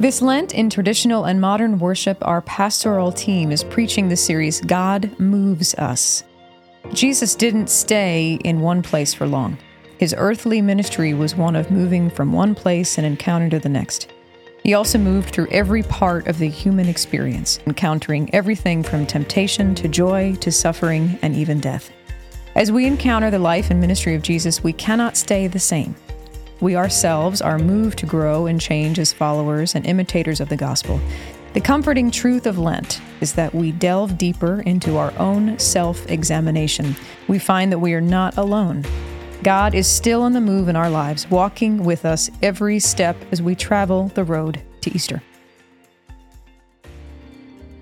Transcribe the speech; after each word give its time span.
This 0.00 0.22
Lent, 0.22 0.54
in 0.54 0.70
traditional 0.70 1.24
and 1.24 1.40
modern 1.40 1.80
worship, 1.80 2.18
our 2.22 2.40
pastoral 2.42 3.10
team 3.10 3.50
is 3.50 3.64
preaching 3.64 4.08
the 4.08 4.16
series 4.16 4.60
God 4.60 5.18
Moves 5.18 5.74
Us. 5.74 6.22
Jesus 6.92 7.34
didn't 7.34 7.68
stay 7.68 8.38
in 8.44 8.60
one 8.60 8.80
place 8.80 9.12
for 9.12 9.26
long. 9.26 9.58
His 9.98 10.14
earthly 10.16 10.62
ministry 10.62 11.14
was 11.14 11.34
one 11.34 11.56
of 11.56 11.72
moving 11.72 12.10
from 12.10 12.32
one 12.32 12.54
place 12.54 12.96
and 12.96 13.04
encounter 13.04 13.50
to 13.50 13.58
the 13.58 13.68
next. 13.68 14.12
He 14.62 14.74
also 14.74 14.98
moved 14.98 15.30
through 15.30 15.48
every 15.50 15.82
part 15.82 16.28
of 16.28 16.38
the 16.38 16.48
human 16.48 16.88
experience, 16.88 17.58
encountering 17.66 18.32
everything 18.32 18.84
from 18.84 19.04
temptation 19.04 19.74
to 19.74 19.88
joy 19.88 20.36
to 20.36 20.52
suffering 20.52 21.18
and 21.22 21.34
even 21.34 21.58
death. 21.58 21.90
As 22.54 22.70
we 22.70 22.86
encounter 22.86 23.32
the 23.32 23.40
life 23.40 23.72
and 23.72 23.80
ministry 23.80 24.14
of 24.14 24.22
Jesus, 24.22 24.62
we 24.62 24.72
cannot 24.72 25.16
stay 25.16 25.48
the 25.48 25.58
same. 25.58 25.96
We 26.60 26.74
ourselves 26.74 27.40
are 27.40 27.58
moved 27.58 27.98
to 28.00 28.06
grow 28.06 28.46
and 28.46 28.60
change 28.60 28.98
as 28.98 29.12
followers 29.12 29.76
and 29.76 29.86
imitators 29.86 30.40
of 30.40 30.48
the 30.48 30.56
gospel. 30.56 31.00
The 31.52 31.60
comforting 31.60 32.10
truth 32.10 32.46
of 32.46 32.58
Lent 32.58 33.00
is 33.20 33.34
that 33.34 33.54
we 33.54 33.70
delve 33.70 34.18
deeper 34.18 34.60
into 34.62 34.96
our 34.96 35.12
own 35.18 35.58
self 35.58 36.10
examination. 36.10 36.96
We 37.28 37.38
find 37.38 37.70
that 37.70 37.78
we 37.78 37.94
are 37.94 38.00
not 38.00 38.36
alone. 38.36 38.84
God 39.44 39.74
is 39.74 39.86
still 39.86 40.22
on 40.22 40.32
the 40.32 40.40
move 40.40 40.68
in 40.68 40.74
our 40.74 40.90
lives, 40.90 41.30
walking 41.30 41.84
with 41.84 42.04
us 42.04 42.28
every 42.42 42.80
step 42.80 43.16
as 43.30 43.40
we 43.40 43.54
travel 43.54 44.08
the 44.08 44.24
road 44.24 44.60
to 44.80 44.94
Easter. 44.94 45.22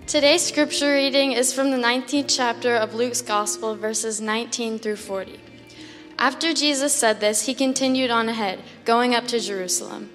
Today's 0.06 0.42
scripture 0.42 0.92
reading 0.92 1.32
is 1.32 1.52
from 1.52 1.70
the 1.70 1.78
19th 1.78 2.26
chapter 2.28 2.76
of 2.76 2.94
Luke's 2.94 3.22
Gospel, 3.22 3.74
verses 3.74 4.20
19 4.20 4.78
through 4.78 4.96
40. 4.96 5.40
After 6.18 6.54
Jesus 6.54 6.94
said 6.94 7.20
this, 7.20 7.46
he 7.46 7.54
continued 7.54 8.10
on 8.10 8.28
ahead, 8.28 8.60
going 8.84 9.14
up 9.14 9.26
to 9.28 9.38
Jerusalem. 9.38 10.10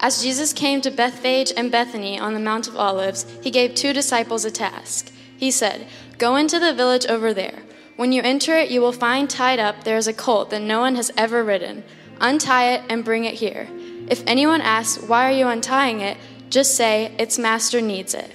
As 0.00 0.22
Jesus 0.22 0.52
came 0.52 0.80
to 0.80 0.90
Bethphage 0.90 1.52
and 1.56 1.70
Bethany 1.70 2.18
on 2.18 2.34
the 2.34 2.40
Mount 2.40 2.66
of 2.66 2.76
Olives, 2.76 3.24
he 3.40 3.50
gave 3.50 3.74
two 3.74 3.92
disciples 3.92 4.44
a 4.44 4.50
task. 4.50 5.12
He 5.36 5.50
said, 5.50 5.86
Go 6.18 6.36
into 6.36 6.58
the 6.58 6.74
village 6.74 7.06
over 7.06 7.32
there. 7.32 7.62
When 7.96 8.10
you 8.10 8.22
enter 8.22 8.56
it, 8.56 8.70
you 8.70 8.80
will 8.80 8.92
find 8.92 9.30
tied 9.30 9.60
up 9.60 9.84
there 9.84 9.96
is 9.96 10.08
a 10.08 10.12
colt 10.12 10.50
that 10.50 10.60
no 10.60 10.80
one 10.80 10.96
has 10.96 11.12
ever 11.16 11.44
ridden. 11.44 11.84
Untie 12.20 12.72
it 12.72 12.82
and 12.88 13.04
bring 13.04 13.24
it 13.24 13.34
here. 13.34 13.68
If 14.08 14.24
anyone 14.26 14.60
asks, 14.60 15.02
Why 15.02 15.28
are 15.28 15.36
you 15.36 15.46
untying 15.46 16.00
it? 16.00 16.18
just 16.50 16.76
say, 16.76 17.14
Its 17.18 17.38
master 17.38 17.80
needs 17.80 18.14
it. 18.14 18.32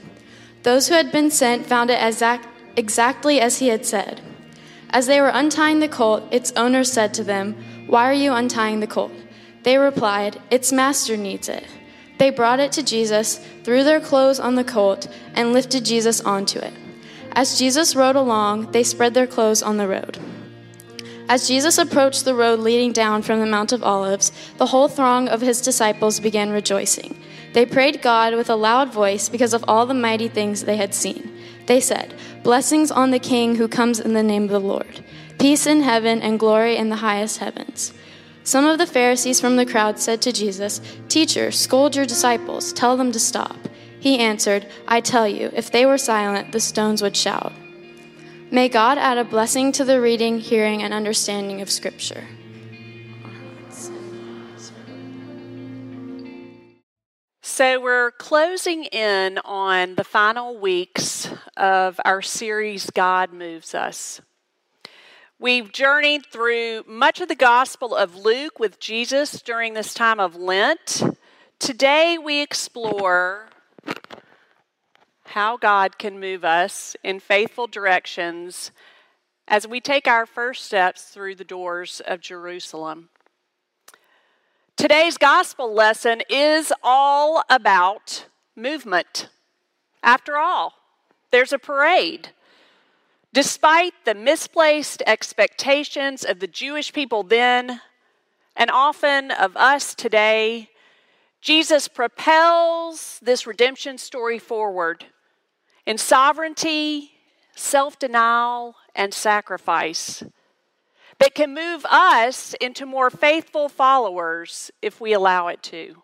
Those 0.63 0.87
who 0.87 0.95
had 0.95 1.11
been 1.11 1.31
sent 1.31 1.65
found 1.65 1.89
it 1.89 2.01
exact, 2.01 2.47
exactly 2.77 3.39
as 3.39 3.59
he 3.59 3.67
had 3.67 3.85
said. 3.85 4.21
As 4.91 5.07
they 5.07 5.21
were 5.21 5.31
untying 5.33 5.79
the 5.79 5.87
colt, 5.87 6.23
its 6.31 6.51
owner 6.55 6.83
said 6.83 7.13
to 7.13 7.23
them, 7.23 7.55
Why 7.87 8.09
are 8.09 8.13
you 8.13 8.33
untying 8.33 8.79
the 8.79 8.87
colt? 8.87 9.11
They 9.63 9.77
replied, 9.77 10.41
Its 10.49 10.71
master 10.71 11.15
needs 11.15 11.47
it. 11.47 11.65
They 12.17 12.29
brought 12.31 12.59
it 12.59 12.71
to 12.73 12.83
Jesus, 12.83 13.37
threw 13.63 13.83
their 13.83 14.01
clothes 14.01 14.39
on 14.39 14.55
the 14.55 14.63
colt, 14.63 15.07
and 15.35 15.53
lifted 15.53 15.85
Jesus 15.85 16.21
onto 16.21 16.59
it. 16.59 16.73
As 17.33 17.57
Jesus 17.57 17.95
rode 17.95 18.15
along, 18.15 18.71
they 18.71 18.83
spread 18.83 19.13
their 19.13 19.27
clothes 19.27 19.61
on 19.61 19.77
the 19.77 19.87
road. 19.87 20.17
As 21.29 21.47
Jesus 21.47 21.77
approached 21.77 22.25
the 22.25 22.33
road 22.33 22.59
leading 22.59 22.91
down 22.91 23.21
from 23.21 23.39
the 23.39 23.45
Mount 23.45 23.71
of 23.71 23.83
Olives, 23.83 24.31
the 24.57 24.65
whole 24.65 24.87
throng 24.87 25.29
of 25.29 25.41
his 25.41 25.61
disciples 25.61 26.19
began 26.19 26.49
rejoicing. 26.49 27.21
They 27.53 27.67
prayed 27.67 28.01
God 28.01 28.33
with 28.33 28.49
a 28.49 28.55
loud 28.55 28.91
voice 28.91 29.29
because 29.29 29.53
of 29.53 29.63
all 29.67 29.85
the 29.85 29.93
mighty 29.93 30.27
things 30.27 30.63
they 30.63 30.77
had 30.77 30.95
seen. 30.95 31.38
They 31.69 31.79
said, 31.79 32.15
Blessings 32.41 32.89
on 32.89 33.11
the 33.11 33.19
King 33.19 33.57
who 33.57 33.67
comes 33.67 33.99
in 33.99 34.13
the 34.13 34.23
name 34.23 34.45
of 34.45 34.49
the 34.49 34.59
Lord, 34.59 35.03
peace 35.37 35.67
in 35.67 35.83
heaven 35.83 36.19
and 36.19 36.39
glory 36.39 36.75
in 36.75 36.89
the 36.89 36.95
highest 36.95 37.37
heavens. 37.37 37.93
Some 38.43 38.65
of 38.65 38.79
the 38.79 38.87
Pharisees 38.87 39.39
from 39.39 39.55
the 39.55 39.67
crowd 39.67 39.99
said 39.99 40.19
to 40.23 40.31
Jesus, 40.31 40.81
Teacher, 41.09 41.51
scold 41.51 41.95
your 41.95 42.07
disciples, 42.07 42.73
tell 42.73 42.97
them 42.97 43.11
to 43.11 43.19
stop. 43.19 43.55
He 43.99 44.17
answered, 44.17 44.65
I 44.87 44.99
tell 44.99 45.27
you, 45.27 45.51
if 45.53 45.69
they 45.69 45.85
were 45.85 45.99
silent, 45.99 46.53
the 46.53 46.59
stones 46.59 47.03
would 47.03 47.15
shout. 47.15 47.53
May 48.49 48.67
God 48.67 48.97
add 48.97 49.19
a 49.19 49.23
blessing 49.23 49.71
to 49.73 49.85
the 49.85 50.01
reading, 50.01 50.39
hearing, 50.39 50.81
and 50.81 50.91
understanding 50.91 51.61
of 51.61 51.69
Scripture. 51.69 52.23
So, 57.59 57.77
we're 57.77 58.11
closing 58.11 58.85
in 58.85 59.37
on 59.39 59.95
the 59.95 60.05
final 60.05 60.57
weeks 60.57 61.29
of 61.57 61.99
our 62.05 62.21
series, 62.21 62.89
God 62.89 63.33
Moves 63.33 63.75
Us. 63.75 64.21
We've 65.39 65.69
journeyed 65.69 66.25
through 66.25 66.85
much 66.87 67.19
of 67.19 67.27
the 67.27 67.35
Gospel 67.35 67.93
of 67.93 68.15
Luke 68.15 68.59
with 68.59 68.79
Jesus 68.79 69.41
during 69.41 69.73
this 69.73 69.93
time 69.93 70.21
of 70.21 70.37
Lent. 70.37 71.03
Today, 71.59 72.17
we 72.17 72.41
explore 72.41 73.49
how 75.25 75.57
God 75.57 75.97
can 75.97 76.17
move 76.17 76.45
us 76.45 76.95
in 77.03 77.19
faithful 77.19 77.67
directions 77.67 78.71
as 79.49 79.67
we 79.67 79.81
take 79.81 80.07
our 80.07 80.25
first 80.25 80.63
steps 80.63 81.09
through 81.09 81.35
the 81.35 81.43
doors 81.43 82.01
of 82.07 82.21
Jerusalem. 82.21 83.09
Today's 84.79 85.17
gospel 85.17 85.73
lesson 85.73 86.21
is 86.29 86.71
all 86.81 87.43
about 87.49 88.27
movement. 88.55 89.27
After 90.01 90.37
all, 90.37 90.71
there's 91.31 91.51
a 91.51 91.59
parade. 91.59 92.29
Despite 93.33 93.91
the 94.05 94.15
misplaced 94.15 95.03
expectations 95.05 96.23
of 96.23 96.39
the 96.39 96.47
Jewish 96.47 96.93
people 96.93 97.23
then, 97.23 97.81
and 98.55 98.71
often 98.71 99.31
of 99.31 99.57
us 99.57 99.93
today, 99.93 100.69
Jesus 101.41 101.89
propels 101.89 103.19
this 103.21 103.45
redemption 103.45 103.97
story 103.97 104.39
forward 104.39 105.07
in 105.85 105.97
sovereignty, 105.97 107.11
self 107.53 107.99
denial, 107.99 108.75
and 108.95 109.13
sacrifice 109.13 110.23
that 111.19 111.35
can 111.35 111.53
move 111.53 111.85
us 111.85 112.55
into 112.61 112.85
more 112.85 113.09
faithful 113.09 113.69
followers 113.69 114.71
if 114.81 114.99
we 114.99 115.13
allow 115.13 115.47
it 115.47 115.61
to. 115.63 116.03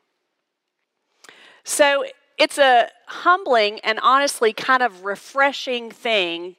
So 1.64 2.06
it's 2.38 2.58
a 2.58 2.90
humbling 3.08 3.80
and 3.80 4.00
honestly 4.02 4.54
kind 4.54 4.84
of 4.84 5.06
refreshing 5.06 5.90
thing 5.90 6.58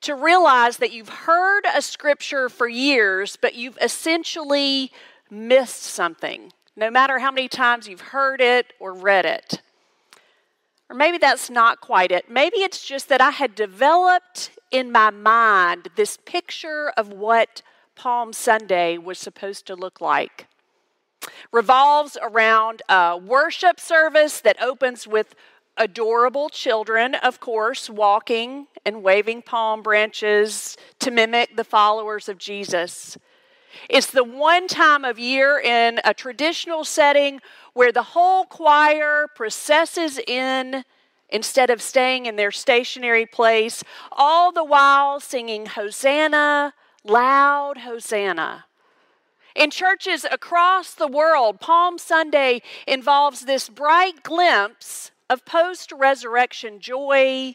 to 0.00 0.14
realize 0.14 0.78
that 0.78 0.92
you've 0.92 1.10
heard 1.10 1.62
a 1.74 1.82
scripture 1.82 2.48
for 2.48 2.66
years, 2.66 3.36
but 3.40 3.54
you've 3.54 3.78
essentially 3.82 4.90
missed 5.30 5.82
something, 5.82 6.52
no 6.74 6.90
matter 6.90 7.18
how 7.18 7.30
many 7.30 7.48
times 7.48 7.86
you've 7.86 8.00
heard 8.00 8.40
it 8.40 8.72
or 8.80 8.94
read 8.94 9.26
it. 9.26 9.60
Or 10.88 10.96
maybe 10.96 11.18
that's 11.18 11.50
not 11.50 11.80
quite 11.80 12.10
it. 12.10 12.30
Maybe 12.30 12.56
it's 12.56 12.84
just 12.84 13.08
that 13.10 13.20
I 13.20 13.30
had 13.30 13.54
developed 13.54 14.50
in 14.72 14.90
my 14.90 15.10
mind 15.10 15.88
this 15.94 16.16
picture 16.24 16.92
of 16.96 17.12
what 17.12 17.62
Palm 18.00 18.32
Sunday 18.32 18.96
was 18.96 19.18
supposed 19.18 19.66
to 19.66 19.74
look 19.74 20.00
like. 20.00 20.46
Revolves 21.52 22.16
around 22.22 22.80
a 22.88 23.18
worship 23.18 23.78
service 23.78 24.40
that 24.40 24.62
opens 24.62 25.06
with 25.06 25.34
adorable 25.76 26.48
children, 26.48 27.14
of 27.14 27.40
course, 27.40 27.90
walking 27.90 28.68
and 28.86 29.02
waving 29.02 29.42
palm 29.42 29.82
branches 29.82 30.78
to 31.00 31.10
mimic 31.10 31.58
the 31.58 31.62
followers 31.62 32.26
of 32.26 32.38
Jesus. 32.38 33.18
It's 33.90 34.10
the 34.10 34.24
one 34.24 34.66
time 34.66 35.04
of 35.04 35.18
year 35.18 35.60
in 35.60 36.00
a 36.02 36.14
traditional 36.14 36.84
setting 36.84 37.38
where 37.74 37.92
the 37.92 38.14
whole 38.14 38.46
choir 38.46 39.26
processes 39.36 40.18
in 40.26 40.86
instead 41.28 41.68
of 41.68 41.82
staying 41.82 42.24
in 42.24 42.36
their 42.36 42.50
stationary 42.50 43.26
place, 43.26 43.84
all 44.10 44.52
the 44.52 44.64
while 44.64 45.20
singing 45.20 45.66
Hosanna, 45.66 46.72
loud 47.04 47.78
Hosanna. 47.78 48.66
In 49.54 49.70
churches 49.70 50.24
across 50.30 50.94
the 50.94 51.08
world, 51.08 51.60
Palm 51.60 51.98
Sunday 51.98 52.62
involves 52.86 53.42
this 53.42 53.68
bright 53.68 54.22
glimpse 54.22 55.10
of 55.28 55.44
post 55.44 55.92
resurrection 55.92 56.80
joy 56.80 57.54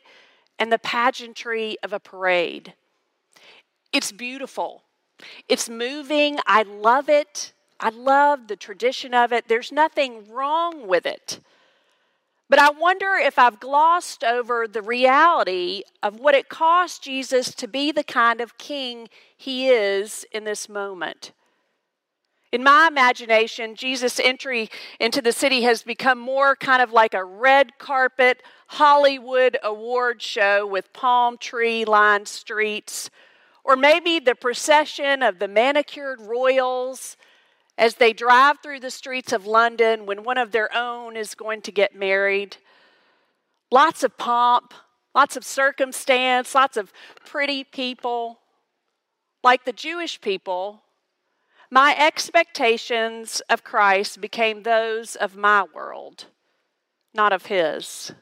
and 0.60 0.72
the 0.72 0.80
pageantry 0.80 1.78
of 1.84 1.94
a 1.94 2.00
parade. 2.00 2.74
It's 3.94 4.12
beautiful, 4.12 4.84
it's 5.48 5.70
moving. 5.70 6.40
I 6.46 6.64
love 6.64 7.10
it. 7.10 7.54
I 7.80 7.90
love 7.90 8.48
the 8.48 8.56
tradition 8.56 9.14
of 9.14 9.34
it. 9.34 9.48
There's 9.48 9.72
nothing 9.72 10.30
wrong 10.30 10.88
with 10.88 11.06
it. 11.06 11.40
But 12.50 12.60
I 12.60 12.70
wonder 12.70 13.16
if 13.16 13.40
I've 13.40 13.60
glossed 13.60 14.24
over 14.24 14.68
the 14.68 14.82
reality 14.82 15.84
of 16.04 16.20
what 16.20 16.36
it 16.36 16.48
cost 16.48 17.04
Jesus 17.04 17.56
to 17.56 17.68
be 17.68 17.92
the 17.92 18.04
kind 18.04 18.40
of 18.40 18.58
king 18.58 19.10
he 19.36 19.68
is 19.68 20.26
in 20.32 20.44
this 20.44 20.70
moment. 20.70 21.32
In 22.52 22.64
my 22.64 22.88
imagination, 22.88 23.76
Jesus' 23.76 24.20
entry 24.20 24.70
into 25.00 25.22
the 25.22 25.32
city 25.32 25.64
has 25.64 25.84
become 25.84 26.20
more 26.20 26.56
kind 26.56 26.82
of 26.82 26.94
like 26.94 27.14
a 27.14 27.26
red 27.26 27.78
carpet 27.80 28.44
Hollywood 28.68 29.58
award 29.64 30.22
show 30.22 30.66
with 30.66 30.94
palm 30.94 31.38
tree 31.38 31.84
lined 31.84 32.28
streets, 32.28 33.10
or 33.64 33.76
maybe 33.76 34.20
the 34.20 34.36
procession 34.36 35.24
of 35.24 35.40
the 35.40 35.48
manicured 35.48 36.22
royals 36.22 37.18
as 37.78 37.96
they 37.96 38.14
drive 38.14 38.60
through 38.62 38.80
the 38.80 38.92
streets 38.92 39.34
of 39.34 39.46
London 39.46 40.06
when 40.06 40.24
one 40.24 40.38
of 40.38 40.52
their 40.52 40.74
own 40.76 41.18
is 41.18 41.36
going 41.36 41.62
to 41.62 41.72
get 41.72 41.96
married. 41.96 42.58
Lots 43.72 44.04
of 44.04 44.18
pomp, 44.18 44.74
lots 45.14 45.36
of 45.36 45.44
circumstance, 45.44 46.56
lots 46.56 46.78
of 46.78 46.94
pretty 47.26 47.64
people. 47.64 48.40
Like 49.44 49.66
the 49.66 49.74
Jewish 49.74 50.22
people, 50.22 50.84
my 51.70 51.96
expectations 51.98 53.42
of 53.50 53.64
Christ 53.64 54.22
became 54.22 54.64
those 54.64 55.16
of 55.16 55.36
my 55.36 55.66
world, 55.74 56.26
not 57.14 57.34
of 57.34 57.48
his. 57.48 58.14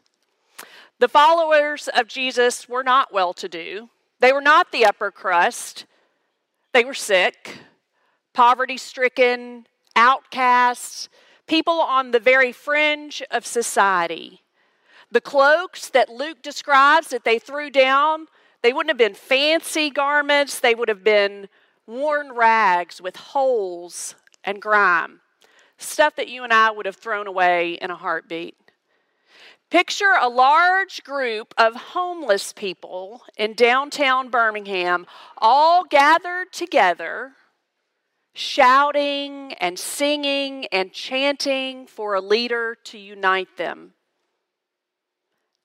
The 0.99 1.07
followers 1.07 1.87
of 1.93 2.07
Jesus 2.07 2.67
were 2.67 2.83
not 2.83 3.13
well 3.13 3.33
to 3.33 3.47
do, 3.47 3.89
they 4.19 4.33
were 4.33 4.41
not 4.41 4.71
the 4.71 4.85
upper 4.85 5.11
crust, 5.11 5.85
they 6.73 6.83
were 6.83 6.93
sick 6.93 7.59
poverty 8.33 8.77
stricken, 8.77 9.67
outcasts, 9.95 11.09
people 11.47 11.79
on 11.79 12.11
the 12.11 12.19
very 12.19 12.51
fringe 12.51 13.21
of 13.31 13.45
society. 13.45 14.41
The 15.11 15.21
cloaks 15.21 15.89
that 15.89 16.09
Luke 16.09 16.41
describes 16.41 17.09
that 17.09 17.23
they 17.23 17.37
threw 17.37 17.69
down, 17.69 18.27
they 18.61 18.73
wouldn't 18.73 18.89
have 18.89 18.97
been 18.97 19.13
fancy 19.13 19.89
garments, 19.89 20.59
they 20.59 20.73
would 20.73 20.89
have 20.89 21.03
been 21.03 21.49
worn 21.85 22.33
rags 22.33 23.01
with 23.01 23.15
holes 23.15 24.15
and 24.43 24.61
grime. 24.61 25.19
Stuff 25.77 26.15
that 26.15 26.29
you 26.29 26.43
and 26.43 26.53
I 26.53 26.71
would 26.71 26.85
have 26.85 26.95
thrown 26.95 27.27
away 27.27 27.73
in 27.73 27.91
a 27.91 27.95
heartbeat. 27.95 28.55
Picture 29.69 30.13
a 30.19 30.29
large 30.29 31.03
group 31.03 31.53
of 31.57 31.75
homeless 31.75 32.53
people 32.53 33.23
in 33.37 33.53
downtown 33.53 34.29
Birmingham 34.29 35.05
all 35.37 35.83
gathered 35.83 36.53
together 36.53 37.33
shouting 38.33 39.53
and 39.53 39.77
singing 39.77 40.65
and 40.71 40.91
chanting 40.91 41.85
for 41.85 42.15
a 42.15 42.21
leader 42.21 42.75
to 42.83 42.97
unite 42.97 43.57
them. 43.57 43.93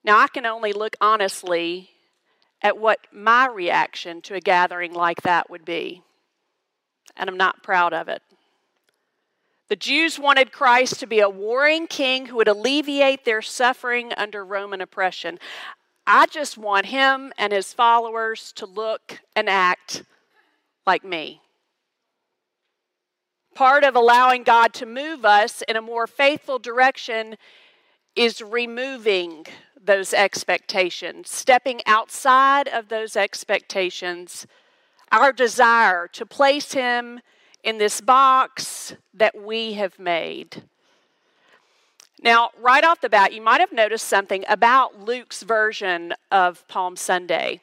Now, 0.05 0.19
I 0.19 0.29
can 0.29 0.47
only 0.47 0.73
look 0.73 0.94
honestly 1.00 1.91
at 2.62 2.79
what 2.79 3.06
my 3.12 3.47
reaction 3.47 4.20
to 4.23 4.35
a 4.35 4.41
gathering 4.41 4.93
like 4.93 5.23
that 5.23 5.49
would 5.49 5.65
be, 5.65 6.03
and 7.17 7.29
I'm 7.29 7.37
not 7.37 7.62
proud 7.62 7.93
of 7.93 8.09
it. 8.09 8.23
The 9.69 9.76
Jews 9.76 10.19
wanted 10.19 10.53
Christ 10.53 10.99
to 11.00 11.06
be 11.06 11.20
a 11.20 11.29
warring 11.29 11.87
king 11.87 12.26
who 12.26 12.37
would 12.37 12.49
alleviate 12.49 13.25
their 13.25 13.43
suffering 13.43 14.12
under 14.17 14.44
Roman 14.44 14.81
oppression. 14.81 15.38
I 16.06 16.26
just 16.26 16.56
want 16.56 16.87
him 16.87 17.32
and 17.37 17.53
his 17.53 17.75
followers 17.75 18.53
to 18.53 18.65
look 18.65 19.20
and 19.37 19.49
act 19.49 20.05
like 20.87 21.05
me 21.05 21.43
part 23.58 23.82
of 23.82 23.96
allowing 23.96 24.44
God 24.44 24.72
to 24.72 24.87
move 24.87 25.25
us 25.25 25.62
in 25.62 25.75
a 25.75 25.82
more 25.82 26.06
faithful 26.06 26.60
direction 26.60 27.37
is 28.14 28.40
removing 28.40 29.44
those 29.84 30.14
expectations, 30.14 31.28
stepping 31.28 31.81
outside 31.84 32.69
of 32.69 32.88
those 32.88 33.16
expectations, 33.16 34.46
our 35.10 35.32
desire 35.32 36.06
to 36.06 36.25
place 36.25 36.75
Him 36.75 37.19
in 37.64 37.78
this 37.78 38.00
box 38.00 38.94
that 39.12 39.37
we 39.37 39.72
have 39.72 39.99
made. 39.99 40.62
Now, 42.23 42.50
right 42.61 42.82
off 42.82 43.00
the 43.00 43.09
bat, 43.09 43.32
you 43.32 43.41
might 43.41 43.61
have 43.61 43.73
noticed 43.73 44.09
something 44.09 44.44
about 44.49 45.00
Luke's 45.00 45.43
version 45.43 46.15
of 46.32 46.67
Palm 46.67 46.97
Sunday. 46.97 47.61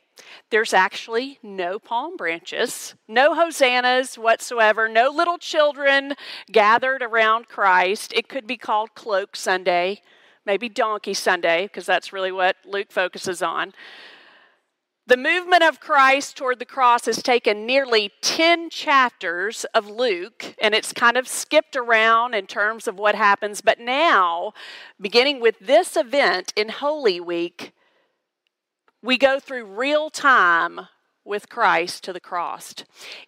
There's 0.49 0.73
actually 0.73 1.39
no 1.43 1.77
palm 1.77 2.15
branches, 2.15 2.95
no 3.07 3.35
hosannas 3.35 4.17
whatsoever, 4.17 4.87
no 4.87 5.09
little 5.09 5.37
children 5.37 6.13
gathered 6.51 7.03
around 7.03 7.49
Christ. 7.49 8.13
It 8.13 8.29
could 8.29 8.47
be 8.47 8.55
called 8.55 8.95
Cloak 8.95 9.35
Sunday, 9.35 10.01
maybe 10.45 10.69
Donkey 10.69 11.13
Sunday, 11.13 11.63
because 11.63 11.85
that's 11.85 12.13
really 12.13 12.31
what 12.31 12.55
Luke 12.63 12.91
focuses 12.91 13.41
on. 13.41 13.73
The 15.07 15.17
movement 15.17 15.61
of 15.61 15.79
Christ 15.79 16.35
toward 16.35 16.57
the 16.57 16.65
cross 16.65 17.05
has 17.05 17.21
taken 17.21 17.67
nearly 17.67 18.11
10 18.21 18.71
chapters 18.71 19.63
of 19.65 19.87
Luke, 19.87 20.55
and 20.59 20.73
it's 20.73 20.93
kind 20.93 21.15
of 21.15 21.27
skipped 21.27 21.75
around 21.75 22.33
in 22.33 22.47
terms 22.47 22.87
of 22.87 22.97
what 22.97 23.13
happens. 23.13 23.61
But 23.61 23.79
now, 23.79 24.53
beginning 24.99 25.41
with 25.41 25.59
this 25.59 25.95
event 25.95 26.53
in 26.55 26.69
Holy 26.69 27.19
Week, 27.19 27.73
we 29.03 29.19
go 29.19 29.39
through 29.39 29.65
real 29.65 30.09
time 30.09 30.87
with 31.23 31.49
Christ 31.49 32.03
to 32.05 32.13
the 32.13 32.19
cross. 32.19 32.73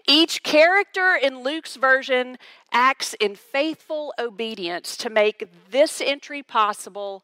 Each 0.07 0.41
character 0.41 1.15
in 1.15 1.43
Luke's 1.43 1.75
version 1.75 2.39
acts 2.71 3.13
in 3.19 3.35
faithful 3.35 4.15
obedience 4.17 4.97
to 4.97 5.11
make 5.11 5.47
this 5.69 6.01
entry 6.01 6.41
possible 6.41 7.23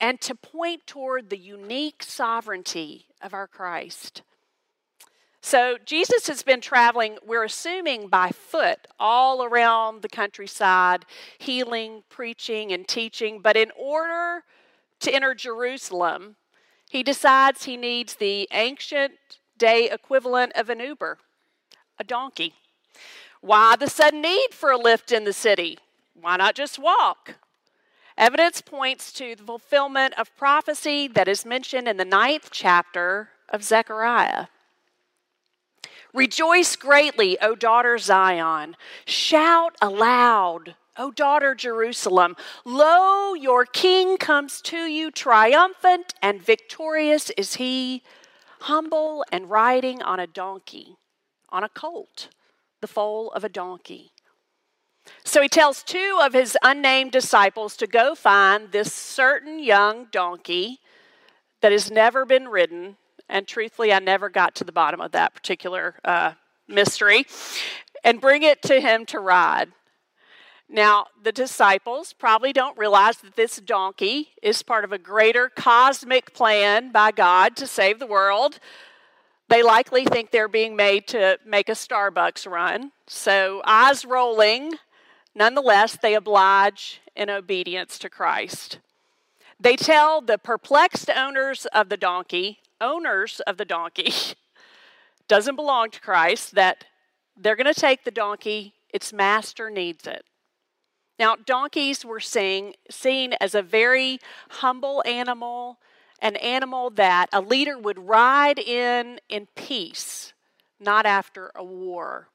and 0.00 0.20
to 0.20 0.34
point 0.34 0.86
toward 0.86 1.30
the 1.30 1.38
unique 1.38 2.02
sovereignty 2.02 3.06
of 3.20 3.34
our 3.34 3.46
Christ. 3.46 4.22
So, 5.40 5.78
Jesus 5.84 6.26
has 6.26 6.42
been 6.42 6.60
traveling, 6.60 7.16
we're 7.24 7.44
assuming 7.44 8.08
by 8.08 8.30
foot, 8.30 8.86
all 8.98 9.42
around 9.42 10.02
the 10.02 10.08
countryside, 10.08 11.06
healing, 11.38 12.02
preaching, 12.10 12.72
and 12.72 12.86
teaching. 12.86 13.40
But 13.40 13.56
in 13.56 13.70
order 13.78 14.44
to 15.00 15.14
enter 15.14 15.34
Jerusalem, 15.34 16.36
he 16.90 17.02
decides 17.02 17.64
he 17.64 17.76
needs 17.76 18.16
the 18.16 18.48
ancient 18.52 19.14
day 19.56 19.88
equivalent 19.90 20.52
of 20.54 20.70
an 20.70 20.80
Uber, 20.80 21.18
a 21.98 22.04
donkey. 22.04 22.54
Why 23.40 23.76
the 23.76 23.88
sudden 23.88 24.20
need 24.22 24.48
for 24.52 24.70
a 24.70 24.76
lift 24.76 25.12
in 25.12 25.24
the 25.24 25.32
city? 25.32 25.78
Why 26.14 26.36
not 26.36 26.56
just 26.56 26.78
walk? 26.78 27.36
Evidence 28.18 28.60
points 28.60 29.12
to 29.12 29.36
the 29.36 29.44
fulfillment 29.44 30.12
of 30.18 30.36
prophecy 30.36 31.06
that 31.06 31.28
is 31.28 31.46
mentioned 31.46 31.86
in 31.86 31.98
the 31.98 32.04
ninth 32.04 32.48
chapter 32.50 33.28
of 33.48 33.62
Zechariah. 33.62 34.46
Rejoice 36.12 36.74
greatly, 36.74 37.38
O 37.40 37.54
daughter 37.54 37.96
Zion. 37.96 38.74
Shout 39.04 39.76
aloud, 39.80 40.74
O 40.96 41.12
daughter 41.12 41.54
Jerusalem, 41.54 42.34
lo, 42.64 43.34
your 43.34 43.64
king 43.64 44.16
comes 44.16 44.60
to 44.62 44.78
you 44.78 45.12
triumphant 45.12 46.12
and 46.20 46.42
victorious 46.42 47.30
is 47.36 47.54
he, 47.54 48.02
humble 48.62 49.24
and 49.30 49.48
riding 49.48 50.02
on 50.02 50.18
a 50.18 50.26
donkey, 50.26 50.96
on 51.50 51.62
a 51.62 51.68
colt, 51.68 52.30
the 52.80 52.88
foal 52.88 53.30
of 53.30 53.44
a 53.44 53.48
donkey. 53.48 54.10
So 55.24 55.42
he 55.42 55.48
tells 55.48 55.82
two 55.82 56.18
of 56.22 56.32
his 56.32 56.56
unnamed 56.62 57.12
disciples 57.12 57.76
to 57.76 57.86
go 57.86 58.14
find 58.14 58.72
this 58.72 58.92
certain 58.92 59.58
young 59.58 60.06
donkey 60.10 60.80
that 61.60 61.72
has 61.72 61.90
never 61.90 62.24
been 62.24 62.48
ridden. 62.48 62.96
And 63.28 63.46
truthfully, 63.46 63.92
I 63.92 63.98
never 63.98 64.30
got 64.30 64.54
to 64.56 64.64
the 64.64 64.72
bottom 64.72 65.00
of 65.00 65.12
that 65.12 65.34
particular 65.34 65.96
uh, 66.04 66.32
mystery, 66.66 67.26
and 68.04 68.20
bring 68.20 68.42
it 68.42 68.62
to 68.62 68.80
him 68.80 69.06
to 69.06 69.18
ride. 69.18 69.72
Now, 70.68 71.06
the 71.22 71.32
disciples 71.32 72.12
probably 72.12 72.52
don't 72.52 72.76
realize 72.76 73.18
that 73.18 73.36
this 73.36 73.56
donkey 73.56 74.30
is 74.42 74.62
part 74.62 74.84
of 74.84 74.92
a 74.92 74.98
greater 74.98 75.48
cosmic 75.48 76.34
plan 76.34 76.92
by 76.92 77.10
God 77.10 77.56
to 77.56 77.66
save 77.66 77.98
the 77.98 78.06
world. 78.06 78.60
They 79.48 79.62
likely 79.62 80.04
think 80.04 80.30
they're 80.30 80.46
being 80.46 80.76
made 80.76 81.06
to 81.08 81.38
make 81.46 81.70
a 81.70 81.72
Starbucks 81.72 82.50
run. 82.50 82.92
So, 83.06 83.62
eyes 83.64 84.04
rolling, 84.04 84.74
nonetheless, 85.38 85.96
they 85.96 86.14
oblige 86.14 87.00
in 87.14 87.30
obedience 87.30 87.98
to 88.00 88.10
Christ. 88.10 88.80
They 89.60 89.76
tell 89.76 90.20
the 90.20 90.36
perplexed 90.36 91.08
owners 91.08 91.66
of 91.66 91.88
the 91.88 91.96
donkey, 91.96 92.58
owners 92.80 93.40
of 93.46 93.56
the 93.56 93.64
donkey, 93.64 94.12
doesn't 95.28 95.56
belong 95.56 95.90
to 95.90 96.00
Christ, 96.00 96.54
that 96.56 96.84
they're 97.36 97.56
going 97.56 97.72
to 97.72 97.80
take 97.80 98.04
the 98.04 98.10
donkey, 98.10 98.74
its 98.92 99.12
master 99.12 99.70
needs 99.70 100.06
it. 100.06 100.24
Now, 101.18 101.36
donkeys 101.36 102.04
were 102.04 102.20
seen, 102.20 102.74
seen 102.90 103.34
as 103.40 103.54
a 103.54 103.62
very 103.62 104.18
humble 104.50 105.02
animal, 105.06 105.78
an 106.20 106.36
animal 106.36 106.90
that 106.90 107.28
a 107.32 107.40
leader 107.40 107.78
would 107.78 107.98
ride 107.98 108.58
in 108.58 109.20
in 109.28 109.46
peace, 109.54 110.32
not 110.80 111.06
after 111.06 111.50
a 111.54 111.64
war. 111.64 112.28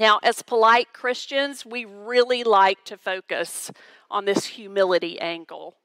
Now, 0.00 0.18
as 0.22 0.40
polite 0.40 0.94
Christians, 0.94 1.66
we 1.66 1.84
really 1.84 2.42
like 2.42 2.86
to 2.86 2.96
focus 2.96 3.70
on 4.10 4.24
this 4.24 4.46
humility 4.46 5.20
angle. 5.20 5.76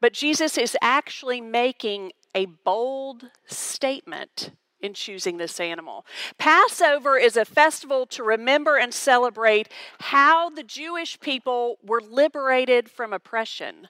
But 0.00 0.12
Jesus 0.12 0.56
is 0.56 0.76
actually 0.80 1.40
making 1.40 2.12
a 2.32 2.46
bold 2.46 3.24
statement 3.48 4.52
in 4.80 4.94
choosing 4.94 5.36
this 5.36 5.58
animal. 5.58 6.06
Passover 6.38 7.16
is 7.16 7.36
a 7.36 7.44
festival 7.44 8.06
to 8.06 8.22
remember 8.22 8.76
and 8.76 8.94
celebrate 8.94 9.68
how 9.98 10.48
the 10.48 10.62
Jewish 10.62 11.18
people 11.18 11.78
were 11.84 12.00
liberated 12.00 12.88
from 12.88 13.12
oppression, 13.12 13.88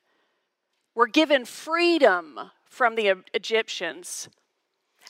were 0.94 1.06
given 1.06 1.44
freedom 1.44 2.40
from 2.64 2.94
the 2.94 3.12
Egyptians. 3.34 4.30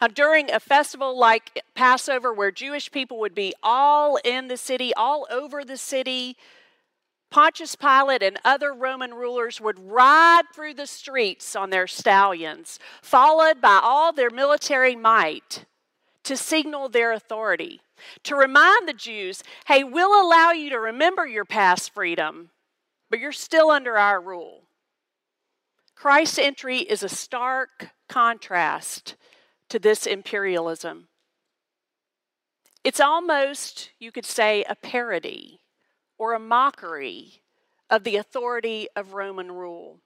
Now, 0.03 0.09
during 0.09 0.51
a 0.51 0.59
festival 0.59 1.17
like 1.17 1.63
Passover, 1.77 2.33
where 2.33 2.51
Jewish 2.51 2.91
people 2.91 3.21
would 3.21 3.37
be 3.37 3.55
all 3.63 4.19
in 4.25 4.49
the 4.49 4.57
city, 4.57 4.93
all 4.95 5.29
over 5.31 5.65
the 5.65 5.77
city, 5.77 6.37
Pontius 7.31 7.77
Pilate 7.77 8.21
and 8.21 8.37
other 8.45 8.75
Roman 8.75 9.15
rulers 9.15 9.61
would 9.61 9.79
ride 9.79 10.43
through 10.53 10.75
the 10.75 10.89
streets 10.89 11.55
on 11.55 11.71
their 11.71 11.87
stallions, 11.87 12.81
followed 13.01 13.61
by 13.61 13.79
all 13.81 14.13
their 14.13 14.31
military 14.31 14.97
might 14.97 15.67
to 16.25 16.37
signal 16.37 16.89
their 16.89 17.13
authority, 17.13 17.81
to 18.25 18.35
remind 18.35 18.89
the 18.89 18.95
Jews 18.95 19.45
hey, 19.67 19.85
we'll 19.85 20.21
allow 20.21 20.51
you 20.51 20.69
to 20.71 20.81
remember 20.81 21.29
your 21.29 21.45
past 21.45 21.95
freedom, 21.95 22.51
but 23.09 23.21
you're 23.21 23.31
still 23.31 23.71
under 23.71 23.97
our 23.97 24.21
rule. 24.21 24.63
Christ's 25.95 26.41
entry 26.41 26.79
is 26.79 27.05
a 27.05 27.09
stark 27.09 27.91
contrast 28.09 29.15
to 29.73 29.79
this 29.79 30.05
imperialism. 30.05 31.09
It's 32.85 33.01
almost, 33.01 33.89
you 33.99 34.13
could 34.13 34.27
say, 34.27 34.67
a 34.69 34.75
parody 34.75 35.61
or 36.19 36.35
a 36.35 36.39
mockery 36.39 37.41
of 37.89 38.05
the 38.05 38.17
authority 38.17 38.87
of 38.95 39.15
Roman 39.15 39.51
rule. 39.51 40.01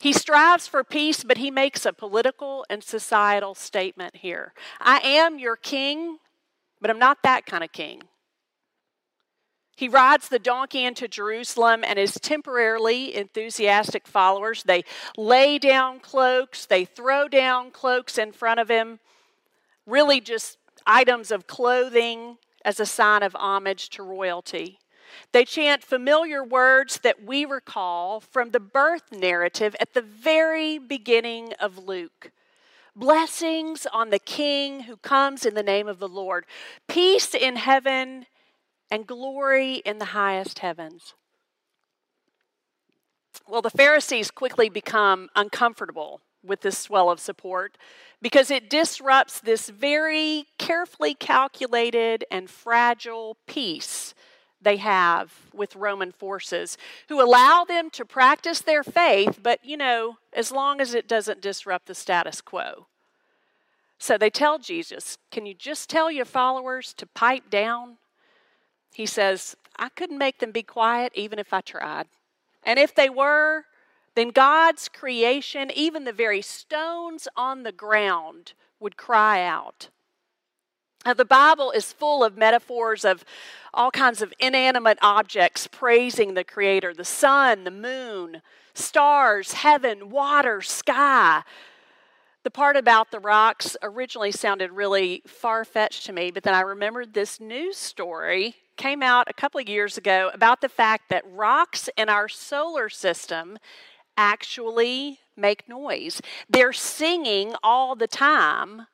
He 0.00 0.12
strives 0.12 0.66
for 0.66 0.82
peace, 0.82 1.22
but 1.22 1.38
he 1.38 1.48
makes 1.48 1.86
a 1.86 1.92
political 1.92 2.66
and 2.68 2.82
societal 2.82 3.54
statement 3.54 4.16
here. 4.16 4.52
I 4.80 4.98
am 4.98 5.38
your 5.38 5.54
king, 5.54 6.18
but 6.80 6.90
I'm 6.90 6.98
not 6.98 7.22
that 7.22 7.46
kind 7.46 7.62
of 7.62 7.70
king. 7.70 8.02
He 9.76 9.88
rides 9.88 10.30
the 10.30 10.38
donkey 10.38 10.86
into 10.86 11.06
Jerusalem 11.06 11.84
and 11.84 11.98
his 11.98 12.14
temporarily 12.14 13.14
enthusiastic 13.14 14.08
followers, 14.08 14.62
they 14.62 14.84
lay 15.18 15.58
down 15.58 16.00
cloaks, 16.00 16.64
they 16.64 16.86
throw 16.86 17.28
down 17.28 17.70
cloaks 17.70 18.16
in 18.16 18.32
front 18.32 18.58
of 18.58 18.70
him, 18.70 19.00
really 19.86 20.18
just 20.20 20.56
items 20.86 21.30
of 21.30 21.46
clothing 21.46 22.38
as 22.64 22.80
a 22.80 22.86
sign 22.86 23.22
of 23.22 23.36
homage 23.36 23.90
to 23.90 24.02
royalty. 24.02 24.78
They 25.32 25.44
chant 25.44 25.84
familiar 25.84 26.42
words 26.42 27.00
that 27.00 27.22
we 27.22 27.44
recall 27.44 28.20
from 28.20 28.50
the 28.50 28.60
birth 28.60 29.12
narrative 29.12 29.76
at 29.78 29.92
the 29.92 30.02
very 30.02 30.78
beginning 30.78 31.52
of 31.60 31.86
Luke. 31.86 32.30
Blessings 32.94 33.86
on 33.92 34.08
the 34.08 34.18
King 34.18 34.80
who 34.84 34.96
comes 34.96 35.44
in 35.44 35.54
the 35.54 35.62
name 35.62 35.86
of 35.86 35.98
the 35.98 36.08
Lord. 36.08 36.46
Peace 36.88 37.34
in 37.34 37.56
heaven 37.56 38.24
and 38.90 39.06
glory 39.06 39.76
in 39.76 39.98
the 39.98 40.06
highest 40.06 40.60
heavens. 40.60 41.14
Well, 43.48 43.62
the 43.62 43.70
Pharisees 43.70 44.30
quickly 44.30 44.68
become 44.68 45.28
uncomfortable 45.36 46.20
with 46.42 46.60
this 46.60 46.78
swell 46.78 47.10
of 47.10 47.20
support 47.20 47.76
because 48.22 48.50
it 48.50 48.70
disrupts 48.70 49.40
this 49.40 49.68
very 49.68 50.46
carefully 50.58 51.14
calculated 51.14 52.24
and 52.30 52.48
fragile 52.48 53.36
peace 53.46 54.14
they 54.60 54.76
have 54.76 55.32
with 55.52 55.76
Roman 55.76 56.12
forces 56.12 56.78
who 57.08 57.22
allow 57.22 57.64
them 57.64 57.90
to 57.90 58.04
practice 58.04 58.60
their 58.60 58.82
faith, 58.82 59.40
but 59.42 59.64
you 59.64 59.76
know, 59.76 60.16
as 60.32 60.50
long 60.50 60.80
as 60.80 60.94
it 60.94 61.06
doesn't 61.06 61.42
disrupt 61.42 61.86
the 61.86 61.94
status 61.94 62.40
quo. 62.40 62.86
So 63.98 64.18
they 64.18 64.30
tell 64.30 64.58
Jesus, 64.58 65.18
Can 65.30 65.46
you 65.46 65.54
just 65.54 65.88
tell 65.88 66.10
your 66.10 66.24
followers 66.24 66.92
to 66.94 67.06
pipe 67.06 67.50
down? 67.50 67.98
He 68.96 69.04
says, 69.04 69.56
I 69.78 69.90
couldn't 69.90 70.16
make 70.16 70.38
them 70.38 70.52
be 70.52 70.62
quiet 70.62 71.12
even 71.14 71.38
if 71.38 71.52
I 71.52 71.60
tried. 71.60 72.06
And 72.62 72.78
if 72.78 72.94
they 72.94 73.10
were, 73.10 73.66
then 74.14 74.30
God's 74.30 74.88
creation, 74.88 75.70
even 75.74 76.04
the 76.04 76.14
very 76.14 76.40
stones 76.40 77.28
on 77.36 77.62
the 77.62 77.72
ground, 77.72 78.54
would 78.80 78.96
cry 78.96 79.44
out. 79.44 79.90
Now, 81.04 81.12
the 81.12 81.26
Bible 81.26 81.72
is 81.72 81.92
full 81.92 82.24
of 82.24 82.38
metaphors 82.38 83.04
of 83.04 83.22
all 83.74 83.90
kinds 83.90 84.22
of 84.22 84.32
inanimate 84.40 84.96
objects 85.02 85.66
praising 85.66 86.32
the 86.32 86.42
Creator 86.42 86.94
the 86.94 87.04
sun, 87.04 87.64
the 87.64 87.70
moon, 87.70 88.40
stars, 88.72 89.52
heaven, 89.52 90.08
water, 90.08 90.62
sky. 90.62 91.42
The 92.44 92.50
part 92.50 92.78
about 92.78 93.10
the 93.10 93.20
rocks 93.20 93.76
originally 93.82 94.32
sounded 94.32 94.72
really 94.72 95.20
far 95.26 95.66
fetched 95.66 96.06
to 96.06 96.14
me, 96.14 96.30
but 96.30 96.44
then 96.44 96.54
I 96.54 96.62
remembered 96.62 97.12
this 97.12 97.38
news 97.38 97.76
story 97.76 98.56
came 98.76 99.02
out 99.02 99.28
a 99.28 99.34
couple 99.34 99.60
of 99.60 99.68
years 99.68 99.96
ago 99.96 100.30
about 100.32 100.60
the 100.60 100.68
fact 100.68 101.08
that 101.08 101.24
rocks 101.30 101.88
in 101.96 102.08
our 102.08 102.28
solar 102.28 102.88
system 102.88 103.58
actually 104.16 105.20
make 105.36 105.68
noise. 105.68 106.20
They're 106.48 106.72
singing 106.72 107.54
all 107.62 107.94
the 107.94 108.06
time, 108.06 108.86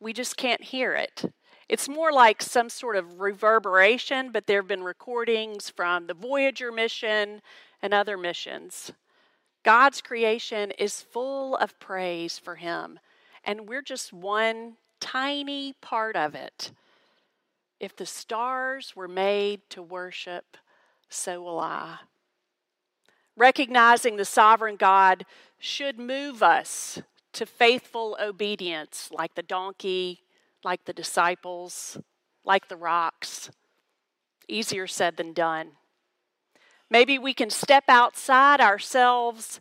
we 0.00 0.12
just 0.12 0.36
can't 0.36 0.62
hear 0.62 0.94
it. 0.94 1.32
It's 1.68 1.88
more 1.88 2.12
like 2.12 2.42
some 2.42 2.68
sort 2.68 2.96
of 2.96 3.20
reverberation, 3.20 4.30
but 4.32 4.46
there 4.46 4.60
have 4.60 4.68
been 4.68 4.82
recordings 4.82 5.70
from 5.70 6.06
the 6.06 6.14
Voyager 6.14 6.70
mission 6.70 7.40
and 7.80 7.94
other 7.94 8.18
missions. 8.18 8.92
God's 9.64 10.02
creation 10.02 10.72
is 10.72 11.00
full 11.00 11.56
of 11.56 11.78
praise 11.80 12.38
for 12.38 12.56
Him, 12.56 12.98
and 13.44 13.66
we're 13.66 13.82
just 13.82 14.12
one 14.12 14.76
tiny 15.00 15.72
part 15.80 16.16
of 16.16 16.34
it. 16.34 16.72
If 17.84 17.94
the 17.96 18.06
stars 18.06 18.96
were 18.96 19.08
made 19.08 19.68
to 19.68 19.82
worship, 19.82 20.56
so 21.10 21.42
will 21.42 21.60
I. 21.60 21.98
Recognizing 23.36 24.16
the 24.16 24.24
sovereign 24.24 24.76
God 24.76 25.26
should 25.58 25.98
move 25.98 26.42
us 26.42 27.02
to 27.34 27.44
faithful 27.44 28.16
obedience, 28.18 29.10
like 29.12 29.34
the 29.34 29.42
donkey, 29.42 30.22
like 30.64 30.86
the 30.86 30.94
disciples, 30.94 31.98
like 32.42 32.68
the 32.68 32.76
rocks. 32.78 33.50
Easier 34.48 34.86
said 34.86 35.18
than 35.18 35.34
done. 35.34 35.72
Maybe 36.88 37.18
we 37.18 37.34
can 37.34 37.50
step 37.50 37.84
outside 37.86 38.62
ourselves 38.62 39.60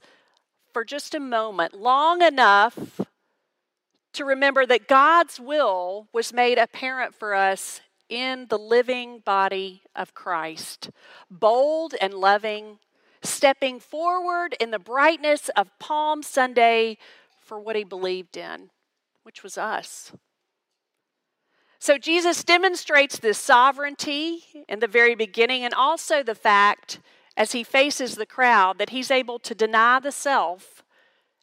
for 0.72 0.86
just 0.86 1.14
a 1.14 1.20
moment, 1.20 1.74
long 1.74 2.22
enough 2.22 3.02
to 4.14 4.24
remember 4.24 4.66
that 4.66 4.88
God's 4.88 5.42
will 5.42 6.08
was 6.14 6.32
made 6.32 6.58
apparent 6.58 7.14
for 7.14 7.34
us 7.34 7.82
in 8.10 8.48
the 8.50 8.58
living 8.58 9.20
body 9.20 9.84
of 9.96 10.14
Christ, 10.14 10.90
bold 11.30 11.96
and 12.02 12.14
loving, 12.14 12.80
stepping 13.22 13.80
forward 13.80 14.56
in 14.60 14.72
the 14.72 14.80
brightness 14.80 15.50
of 15.56 15.78
Palm 15.80 16.24
Sunday 16.24 16.98
for 17.42 17.60
what 17.60 17.76
he 17.76 17.84
believed 17.84 18.38
in, 18.38 18.70
which 19.24 19.44
was 19.44 19.58
us. 19.58 20.12
So 21.80 21.98
Jesus 21.98 22.44
demonstrates 22.44 23.20
this 23.20 23.38
sovereignty 23.38 24.44
in 24.70 24.80
the 24.80 24.88
very 24.88 25.16
beginning 25.16 25.64
and 25.64 25.74
also 25.74 26.24
the 26.24 26.36
fact 26.36 27.00
as 27.36 27.52
he 27.52 27.64
faces 27.64 28.16
the 28.16 28.26
crowd 28.26 28.78
that 28.78 28.92
he's 28.92 29.12
able 29.12 29.40
to 29.40 29.54
deny 29.54 30.00
the 30.00 30.12
self 30.12 30.84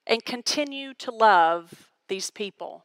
and 0.07 0.25
continue 0.25 0.95
to 0.95 1.11
love 1.11 1.90
these 2.09 2.31
people 2.31 2.85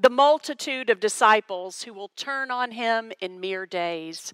the 0.00 0.10
multitude 0.10 0.88
of 0.90 1.00
disciples 1.00 1.82
who 1.82 1.92
will 1.92 2.10
turn 2.14 2.50
on 2.50 2.70
him 2.70 3.10
in 3.20 3.40
mere 3.40 3.66
days. 3.66 4.32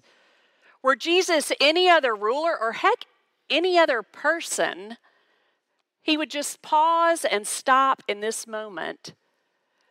Were 0.83 0.95
Jesus 0.95 1.51
any 1.59 1.89
other 1.89 2.13
ruler 2.13 2.55
or 2.59 2.73
heck, 2.73 3.05
any 3.49 3.77
other 3.77 4.03
person, 4.03 4.97
he 6.03 6.17
would 6.17 6.29
just 6.29 6.61
pause 6.61 7.25
and 7.25 7.47
stop 7.47 8.03
in 8.07 8.19
this 8.19 8.45
moment 8.45 9.15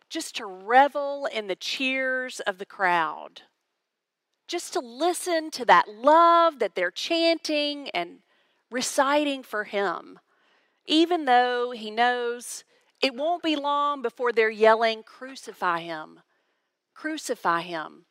just 0.09 0.37
to 0.37 0.45
revel 0.45 1.25
in 1.25 1.47
the 1.47 1.57
cheers 1.57 2.39
of 2.41 2.57
the 2.57 2.65
crowd, 2.65 3.41
just 4.47 4.71
to 4.71 4.79
listen 4.79 5.51
to 5.51 5.65
that 5.65 5.89
love 5.89 6.59
that 6.59 6.75
they're 6.75 6.91
chanting 6.91 7.89
and 7.89 8.19
reciting 8.71 9.43
for 9.43 9.65
him, 9.65 10.19
even 10.85 11.25
though 11.25 11.71
he 11.71 11.91
knows 11.91 12.63
it 13.05 13.13
won't 13.13 13.43
be 13.43 13.55
long 13.55 14.01
before 14.01 14.31
they're 14.31 14.49
yelling, 14.49 15.03
Crucify 15.03 15.81
him! 15.81 16.21
Crucify 16.95 17.61
him! 17.61 18.05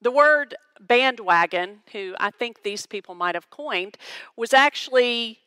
The 0.00 0.12
word 0.12 0.54
bandwagon, 0.78 1.80
who 1.92 2.14
I 2.20 2.30
think 2.30 2.62
these 2.62 2.86
people 2.86 3.16
might 3.16 3.34
have 3.34 3.50
coined, 3.50 3.98
was 4.36 4.52
actually 4.52 5.40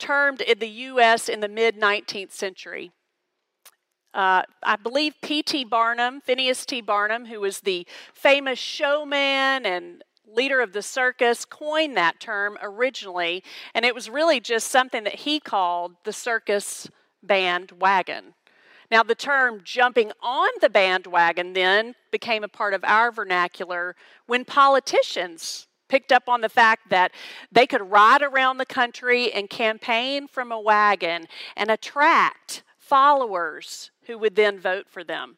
termed 0.00 0.40
in 0.40 0.58
the 0.58 0.68
U.S. 0.68 1.28
in 1.28 1.38
the 1.38 1.48
mid 1.48 1.76
19th 1.76 2.32
century. 2.32 2.90
Uh, 4.12 4.42
I 4.64 4.74
believe 4.74 5.14
P.T. 5.22 5.64
Barnum, 5.66 6.20
Phineas 6.22 6.66
T. 6.66 6.80
Barnum, 6.80 7.26
who 7.26 7.40
was 7.40 7.60
the 7.60 7.86
famous 8.12 8.58
showman 8.58 9.64
and 9.64 10.02
leader 10.26 10.60
of 10.60 10.72
the 10.72 10.82
circus, 10.82 11.44
coined 11.44 11.96
that 11.96 12.18
term 12.18 12.58
originally, 12.60 13.44
and 13.74 13.84
it 13.84 13.94
was 13.94 14.10
really 14.10 14.40
just 14.40 14.72
something 14.72 15.04
that 15.04 15.20
he 15.20 15.38
called 15.38 15.94
the 16.02 16.12
circus 16.12 16.88
bandwagon. 17.22 18.34
Now, 18.90 19.02
the 19.02 19.14
term 19.14 19.62
jumping 19.64 20.12
on 20.20 20.48
the 20.60 20.68
bandwagon 20.68 21.54
then 21.54 21.94
became 22.10 22.44
a 22.44 22.48
part 22.48 22.74
of 22.74 22.84
our 22.84 23.10
vernacular 23.10 23.96
when 24.26 24.44
politicians 24.44 25.66
picked 25.88 26.12
up 26.12 26.28
on 26.28 26.40
the 26.40 26.48
fact 26.48 26.90
that 26.90 27.12
they 27.50 27.66
could 27.66 27.90
ride 27.90 28.22
around 28.22 28.58
the 28.58 28.66
country 28.66 29.32
and 29.32 29.48
campaign 29.48 30.26
from 30.26 30.52
a 30.52 30.60
wagon 30.60 31.26
and 31.56 31.70
attract 31.70 32.62
followers 32.78 33.90
who 34.06 34.18
would 34.18 34.34
then 34.34 34.58
vote 34.58 34.86
for 34.88 35.04
them. 35.04 35.36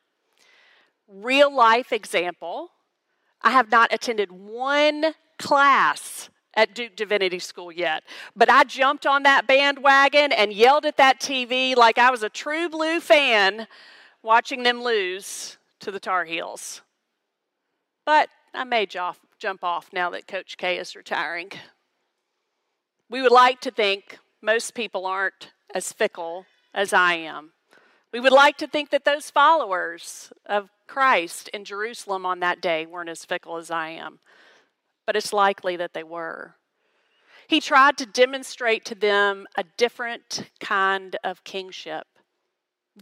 Real 1.08 1.54
life 1.54 1.92
example 1.92 2.70
I 3.42 3.50
have 3.50 3.70
not 3.70 3.92
attended 3.92 4.32
one 4.32 5.14
class 5.38 6.30
at 6.56 6.74
Duke 6.74 6.96
Divinity 6.96 7.38
School 7.38 7.72
yet, 7.72 8.04
but 8.36 8.48
I 8.48 8.64
jumped 8.64 9.06
on 9.06 9.22
that 9.24 9.46
bandwagon 9.46 10.32
and 10.32 10.52
yelled 10.52 10.84
at 10.86 10.96
that 10.96 11.20
TV 11.20 11.76
like 11.76 11.98
I 11.98 12.10
was 12.10 12.22
a 12.22 12.28
true 12.28 12.68
blue 12.68 13.00
fan 13.00 13.66
watching 14.22 14.62
them 14.62 14.82
lose 14.82 15.58
to 15.80 15.90
the 15.90 16.00
Tar 16.00 16.24
Heels. 16.24 16.82
But 18.06 18.28
I 18.54 18.64
may 18.64 18.86
jump 18.86 19.64
off 19.64 19.90
now 19.92 20.10
that 20.10 20.26
Coach 20.26 20.56
K 20.56 20.78
is 20.78 20.94
retiring. 20.94 21.50
We 23.10 23.20
would 23.20 23.32
like 23.32 23.60
to 23.62 23.70
think 23.70 24.18
most 24.40 24.74
people 24.74 25.06
aren't 25.06 25.52
as 25.74 25.92
fickle 25.92 26.46
as 26.72 26.92
I 26.92 27.14
am. 27.14 27.50
We 28.12 28.20
would 28.20 28.32
like 28.32 28.56
to 28.58 28.66
think 28.66 28.90
that 28.90 29.04
those 29.04 29.30
followers 29.30 30.32
of 30.46 30.70
Christ 30.86 31.48
in 31.48 31.64
Jerusalem 31.64 32.24
on 32.24 32.40
that 32.40 32.60
day 32.60 32.86
weren't 32.86 33.08
as 33.08 33.24
fickle 33.24 33.56
as 33.56 33.70
I 33.70 33.88
am, 33.88 34.20
but 35.06 35.16
it's 35.16 35.32
likely 35.32 35.76
that 35.76 35.94
they 35.94 36.02
were. 36.02 36.56
He 37.46 37.60
tried 37.60 37.98
to 37.98 38.06
demonstrate 38.06 38.84
to 38.86 38.94
them 38.94 39.46
a 39.56 39.64
different 39.76 40.50
kind 40.60 41.16
of 41.22 41.44
kingship, 41.44 42.06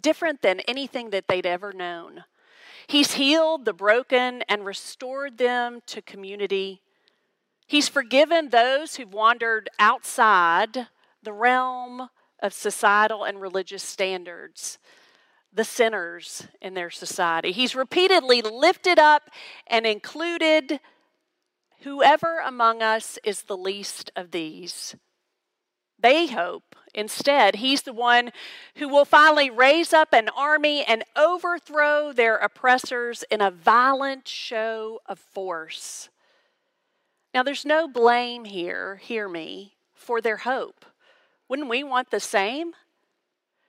different 0.01 0.43
than 0.43 0.61
anything 0.61 1.11
that 1.11 1.29
they'd 1.29 1.47
ever 1.47 1.73
known. 1.73 2.25
He's 2.87 3.15
healed 3.15 3.65
the 3.65 3.73
broken 3.73 4.43
and 4.49 4.67
restored 4.67 5.39
them 5.39 5.81
to 5.87 6.03
community. 6.03 6.83
He's 7.67 7.89
forgiven 7.89 8.49
those 8.49 8.97
who've 8.97 9.13
wandered 9.13 9.71
outside 9.79 10.89
the 11.23 11.33
realm 11.33 12.09
of 12.43 12.53
societal 12.53 13.23
and 13.23 13.41
religious 13.41 13.85
standards, 13.85 14.79
the 15.53 15.65
sinners 15.65 16.49
in 16.61 16.75
their 16.75 16.91
society. 16.91 17.53
He's 17.53 17.77
repeatedly 17.77 18.43
lifted 18.43 18.99
up 18.99 19.31
and 19.69 19.87
included 19.87 20.81
whoever 21.83 22.39
among 22.39 22.83
us 22.83 23.19
is 23.25 23.43
the 23.43 23.57
least 23.57 24.11
of 24.17 24.31
these. 24.31 24.95
They 25.99 26.27
hope 26.27 26.75
instead 26.95 27.57
he's 27.57 27.83
the 27.83 27.93
one 27.93 28.33
who 28.77 28.89
will 28.89 29.05
finally 29.05 29.51
raise 29.51 29.93
up 29.93 30.13
an 30.13 30.29
army 30.37 30.85
and 30.85 31.05
overthrow 31.17 32.13
their 32.13 32.37
oppressors 32.37 33.25
in 33.31 33.41
a 33.41 33.51
violent 33.51 34.27
show 34.27 35.01
of 35.07 35.19
force. 35.19 36.09
Now, 37.33 37.43
there's 37.43 37.65
no 37.65 37.89
blame 37.89 38.45
here, 38.45 38.97
hear 38.97 39.29
me, 39.29 39.75
for 39.95 40.21
their 40.21 40.39
hope. 40.39 40.85
Wouldn't 41.49 41.71
we 41.71 41.83
want 41.83 42.11
the 42.11 42.21
same? 42.21 42.73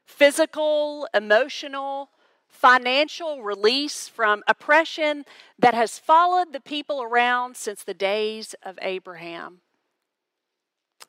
Physical, 0.05 1.07
emotional, 1.13 2.09
financial 2.53 3.41
release 3.41 4.07
from 4.07 4.43
oppression 4.47 5.25
that 5.59 5.73
has 5.73 5.99
followed 5.99 6.53
the 6.53 6.61
people 6.61 7.01
around 7.01 7.57
since 7.57 7.83
the 7.83 7.93
days 7.93 8.55
of 8.63 8.79
Abraham. 8.81 9.59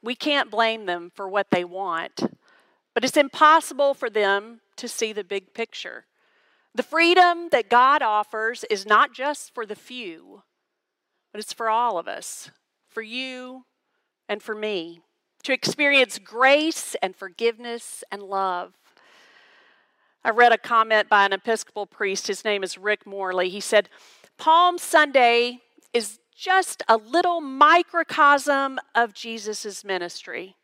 We 0.02 0.14
can't 0.14 0.50
blame 0.50 0.86
them 0.86 1.12
for 1.14 1.28
what 1.28 1.50
they 1.50 1.64
want, 1.64 2.24
but 2.92 3.04
it's 3.04 3.16
impossible 3.16 3.94
for 3.94 4.10
them 4.10 4.60
to 4.76 4.88
see 4.88 5.12
the 5.12 5.22
big 5.22 5.54
picture. 5.54 6.06
The 6.74 6.82
freedom 6.82 7.50
that 7.52 7.70
God 7.70 8.02
offers 8.02 8.64
is 8.64 8.84
not 8.84 9.14
just 9.14 9.54
for 9.54 9.64
the 9.64 9.76
few, 9.76 10.42
but 11.32 11.40
it's 11.40 11.52
for 11.52 11.70
all 11.70 11.98
of 11.98 12.08
us, 12.08 12.50
for 12.88 13.02
you 13.02 13.64
and 14.28 14.42
for 14.42 14.54
me, 14.54 15.00
to 15.44 15.52
experience 15.52 16.18
grace 16.18 16.96
and 17.02 17.14
forgiveness 17.14 18.02
and 18.10 18.22
love. 18.22 18.74
I 20.26 20.30
read 20.30 20.52
a 20.52 20.58
comment 20.58 21.10
by 21.10 21.26
an 21.26 21.34
Episcopal 21.34 21.84
priest. 21.84 22.28
His 22.28 22.46
name 22.46 22.64
is 22.64 22.78
Rick 22.78 23.06
Morley. 23.06 23.50
He 23.50 23.60
said, 23.60 23.90
Palm 24.38 24.78
Sunday 24.78 25.58
is 25.92 26.18
just 26.34 26.82
a 26.88 26.96
little 26.96 27.42
microcosm 27.42 28.78
of 28.94 29.12
Jesus' 29.12 29.84
ministry. 29.84 30.56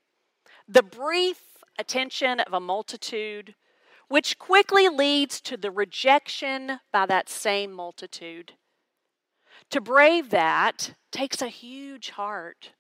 The 0.67 0.83
brief 0.83 1.43
attention 1.79 2.41
of 2.41 2.55
a 2.55 2.61
multitude, 2.61 3.55
which 4.09 4.39
quickly 4.39 4.89
leads 4.89 5.43
to 5.43 5.59
the 5.59 5.71
rejection 5.71 6.81
by 6.91 7.05
that 7.05 7.29
same 7.29 7.71
multitude. 7.71 8.55
To 9.69 9.81
brave 9.83 10.31
that 10.31 10.95
takes 11.13 11.43
a 11.43 11.49
huge 11.49 12.11
heart. 12.11 12.71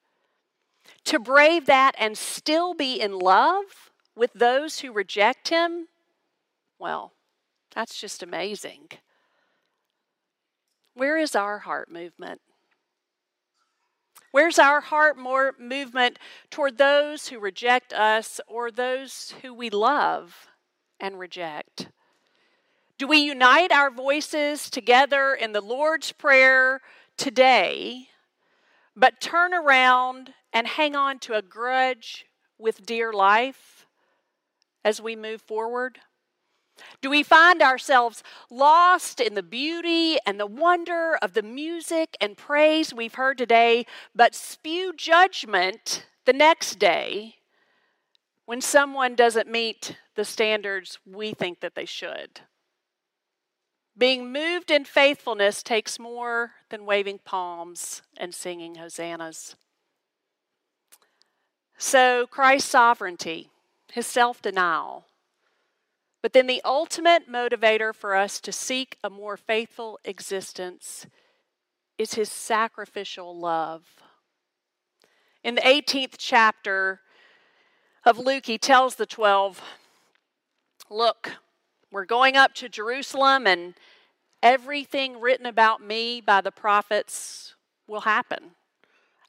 To 1.04 1.18
brave 1.18 1.66
that 1.66 1.94
and 1.98 2.16
still 2.16 2.72
be 2.72 2.98
in 2.98 3.18
love 3.18 3.90
with 4.16 4.32
those 4.32 4.78
who 4.80 4.92
reject 4.92 5.48
him, 5.48 5.88
well, 6.80 7.12
that's 7.74 8.00
just 8.00 8.22
amazing. 8.22 8.88
Where 10.94 11.18
is 11.18 11.36
our 11.36 11.60
heart 11.60 11.90
movement? 11.90 12.40
Where's 14.32 14.58
our 14.58 14.80
heart 14.80 15.18
more 15.18 15.54
movement 15.58 16.18
toward 16.50 16.78
those 16.78 17.28
who 17.28 17.38
reject 17.38 17.92
us 17.92 18.40
or 18.46 18.70
those 18.70 19.34
who 19.42 19.52
we 19.52 19.70
love 19.70 20.48
and 20.98 21.18
reject? 21.18 21.88
Do 22.96 23.06
we 23.06 23.18
unite 23.18 23.72
our 23.72 23.90
voices 23.90 24.70
together 24.70 25.34
in 25.34 25.52
the 25.52 25.60
Lord's 25.60 26.12
Prayer 26.12 26.80
today, 27.16 28.08
but 28.94 29.20
turn 29.20 29.52
around 29.52 30.34
and 30.52 30.66
hang 30.66 30.94
on 30.94 31.18
to 31.20 31.34
a 31.34 31.42
grudge 31.42 32.26
with 32.58 32.86
dear 32.86 33.12
life 33.12 33.86
as 34.84 35.00
we 35.00 35.16
move 35.16 35.42
forward? 35.42 35.98
Do 37.00 37.10
we 37.10 37.22
find 37.22 37.62
ourselves 37.62 38.22
lost 38.50 39.20
in 39.20 39.34
the 39.34 39.42
beauty 39.42 40.18
and 40.26 40.38
the 40.38 40.46
wonder 40.46 41.18
of 41.22 41.34
the 41.34 41.42
music 41.42 42.16
and 42.20 42.36
praise 42.36 42.92
we've 42.92 43.14
heard 43.14 43.38
today, 43.38 43.86
but 44.14 44.34
spew 44.34 44.92
judgment 44.96 46.06
the 46.24 46.32
next 46.32 46.78
day 46.78 47.36
when 48.46 48.60
someone 48.60 49.14
doesn't 49.14 49.48
meet 49.48 49.96
the 50.14 50.24
standards 50.24 50.98
we 51.06 51.32
think 51.32 51.60
that 51.60 51.74
they 51.74 51.86
should? 51.86 52.40
Being 53.96 54.32
moved 54.32 54.70
in 54.70 54.84
faithfulness 54.84 55.62
takes 55.62 55.98
more 55.98 56.52
than 56.70 56.86
waving 56.86 57.20
palms 57.24 58.02
and 58.16 58.34
singing 58.34 58.76
hosannas. 58.76 59.56
So, 61.76 62.26
Christ's 62.26 62.70
sovereignty, 62.70 63.50
his 63.92 64.06
self 64.06 64.40
denial, 64.40 65.06
but 66.22 66.33
then 66.33 66.46
the 66.46 66.61
ultimate 66.64 67.30
motivator 67.30 67.94
for 67.94 68.14
us 68.14 68.40
to 68.40 68.52
seek 68.52 68.96
a 69.02 69.11
more 69.11 69.37
faithful 69.37 69.98
existence 70.04 71.06
is 71.96 72.14
his 72.14 72.30
sacrificial 72.30 73.38
love. 73.38 73.83
In 75.42 75.54
the 75.54 75.62
18th 75.62 76.14
chapter 76.18 77.00
of 78.04 78.18
Luke, 78.18 78.46
he 78.46 78.59
tells 78.59 78.96
the 78.96 79.06
12, 79.06 79.62
Look, 80.90 81.33
we're 81.90 82.04
going 82.04 82.37
up 82.37 82.54
to 82.54 82.68
Jerusalem, 82.68 83.46
and 83.46 83.74
everything 84.42 85.20
written 85.20 85.46
about 85.46 85.83
me 85.83 86.20
by 86.20 86.40
the 86.40 86.50
prophets 86.50 87.54
will 87.87 88.00
happen. 88.00 88.52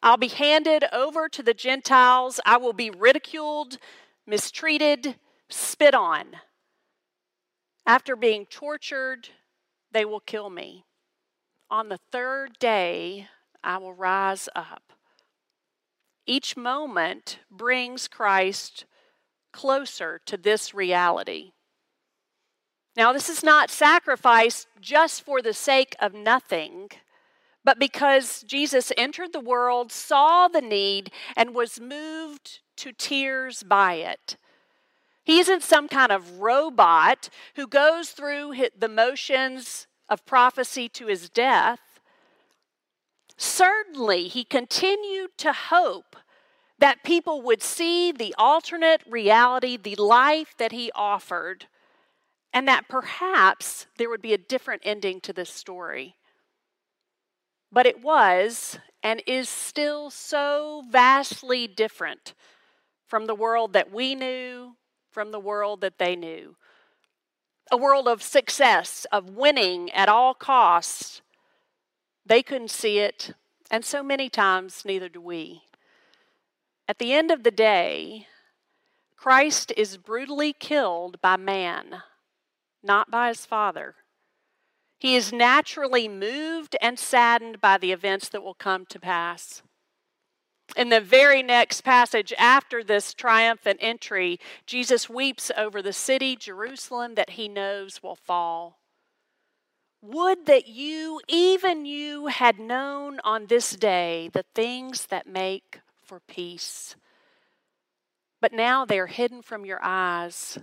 I'll 0.03 0.17
be 0.17 0.27
handed 0.27 0.85
over 0.91 1.29
to 1.29 1.43
the 1.43 1.53
Gentiles. 1.53 2.39
I 2.45 2.57
will 2.57 2.73
be 2.73 2.89
ridiculed, 2.89 3.77
mistreated, 4.25 5.15
spit 5.49 5.93
on. 5.93 6.25
After 7.85 8.15
being 8.15 8.45
tortured, 8.45 9.29
they 9.91 10.05
will 10.05 10.19
kill 10.19 10.49
me. 10.49 10.85
On 11.69 11.89
the 11.89 11.99
third 12.11 12.59
day, 12.59 13.27
I 13.63 13.77
will 13.77 13.93
rise 13.93 14.49
up. 14.55 14.93
Each 16.25 16.55
moment 16.55 17.39
brings 17.49 18.07
Christ 18.07 18.85
closer 19.51 20.19
to 20.25 20.37
this 20.37 20.73
reality. 20.73 21.51
Now, 22.95 23.13
this 23.13 23.29
is 23.29 23.43
not 23.43 23.69
sacrifice 23.69 24.67
just 24.79 25.23
for 25.23 25.41
the 25.41 25.53
sake 25.53 25.95
of 25.99 26.13
nothing, 26.13 26.89
but 27.63 27.79
because 27.79 28.43
Jesus 28.43 28.91
entered 28.97 29.33
the 29.33 29.39
world, 29.39 29.91
saw 29.91 30.47
the 30.47 30.61
need, 30.61 31.11
and 31.35 31.55
was 31.55 31.79
moved 31.79 32.59
to 32.77 32.91
tears 32.91 33.63
by 33.63 33.95
it. 33.95 34.37
He 35.23 35.39
isn't 35.39 35.63
some 35.63 35.87
kind 35.87 36.11
of 36.11 36.39
robot 36.39 37.29
who 37.55 37.67
goes 37.67 38.09
through 38.09 38.55
the 38.77 38.89
motions 38.89 39.87
of 40.09 40.25
prophecy 40.25 40.89
to 40.89 41.07
his 41.07 41.29
death. 41.29 41.79
Certainly, 43.37 44.27
he 44.27 44.43
continued 44.43 45.31
to 45.37 45.53
hope 45.53 46.15
that 46.79 47.03
people 47.03 47.41
would 47.43 47.61
see 47.61 48.11
the 48.11 48.33
alternate 48.37 49.01
reality, 49.07 49.77
the 49.77 49.95
life 49.95 50.55
that 50.57 50.71
he 50.71 50.91
offered, 50.95 51.67
and 52.51 52.67
that 52.67 52.89
perhaps 52.89 53.85
there 53.97 54.09
would 54.09 54.21
be 54.21 54.33
a 54.33 54.37
different 54.37 54.81
ending 54.83 55.21
to 55.21 55.31
this 55.31 55.49
story. 55.49 56.15
But 57.71 57.85
it 57.85 58.01
was 58.01 58.79
and 59.03 59.21
is 59.25 59.47
still 59.47 60.09
so 60.09 60.83
vastly 60.89 61.67
different 61.67 62.33
from 63.07 63.27
the 63.27 63.35
world 63.35 63.73
that 63.73 63.91
we 63.91 64.15
knew, 64.15 64.75
from 65.11 65.31
the 65.31 65.39
world 65.39 65.81
that 65.81 65.97
they 65.97 66.15
knew. 66.15 66.55
a 67.71 67.77
world 67.77 68.07
of 68.07 68.21
success, 68.21 69.05
of 69.11 69.29
winning 69.29 69.89
at 69.91 70.09
all 70.09 70.33
costs. 70.33 71.21
They 72.25 72.43
couldn't 72.43 72.69
see 72.69 72.99
it, 72.99 73.33
and 73.71 73.85
so 73.85 74.03
many 74.03 74.29
times 74.29 74.83
neither 74.83 75.07
do 75.07 75.21
we. 75.21 75.61
At 76.87 76.99
the 76.99 77.13
end 77.13 77.31
of 77.31 77.43
the 77.43 77.51
day, 77.51 78.27
Christ 79.15 79.71
is 79.77 79.97
brutally 79.97 80.51
killed 80.51 81.21
by 81.21 81.37
man, 81.37 82.03
not 82.83 83.09
by 83.09 83.29
his 83.29 83.45
Father. 83.45 83.95
He 84.99 85.15
is 85.15 85.31
naturally 85.31 86.07
moved 86.09 86.75
and 86.81 86.99
saddened 86.99 87.61
by 87.61 87.77
the 87.77 87.91
events 87.93 88.27
that 88.29 88.43
will 88.43 88.53
come 88.53 88.85
to 88.87 88.99
pass. 88.99 89.63
In 90.75 90.89
the 90.89 91.01
very 91.01 91.43
next 91.43 91.81
passage 91.81 92.33
after 92.37 92.83
this 92.83 93.13
triumphant 93.13 93.79
entry, 93.81 94.39
Jesus 94.65 95.09
weeps 95.09 95.51
over 95.57 95.81
the 95.81 95.93
city, 95.93 96.35
Jerusalem, 96.35 97.15
that 97.15 97.31
he 97.31 97.49
knows 97.49 98.01
will 98.01 98.15
fall. 98.15 98.79
Would 100.01 100.45
that 100.47 100.67
you, 100.67 101.21
even 101.27 101.85
you, 101.85 102.27
had 102.27 102.59
known 102.59 103.19
on 103.23 103.47
this 103.47 103.75
day 103.75 104.29
the 104.33 104.45
things 104.55 105.07
that 105.07 105.27
make 105.27 105.81
for 106.01 106.19
peace. 106.21 106.95
But 108.39 108.53
now 108.53 108.85
they 108.85 108.99
are 108.99 109.07
hidden 109.07 109.43
from 109.43 109.65
your 109.65 109.79
eyes. 109.83 110.57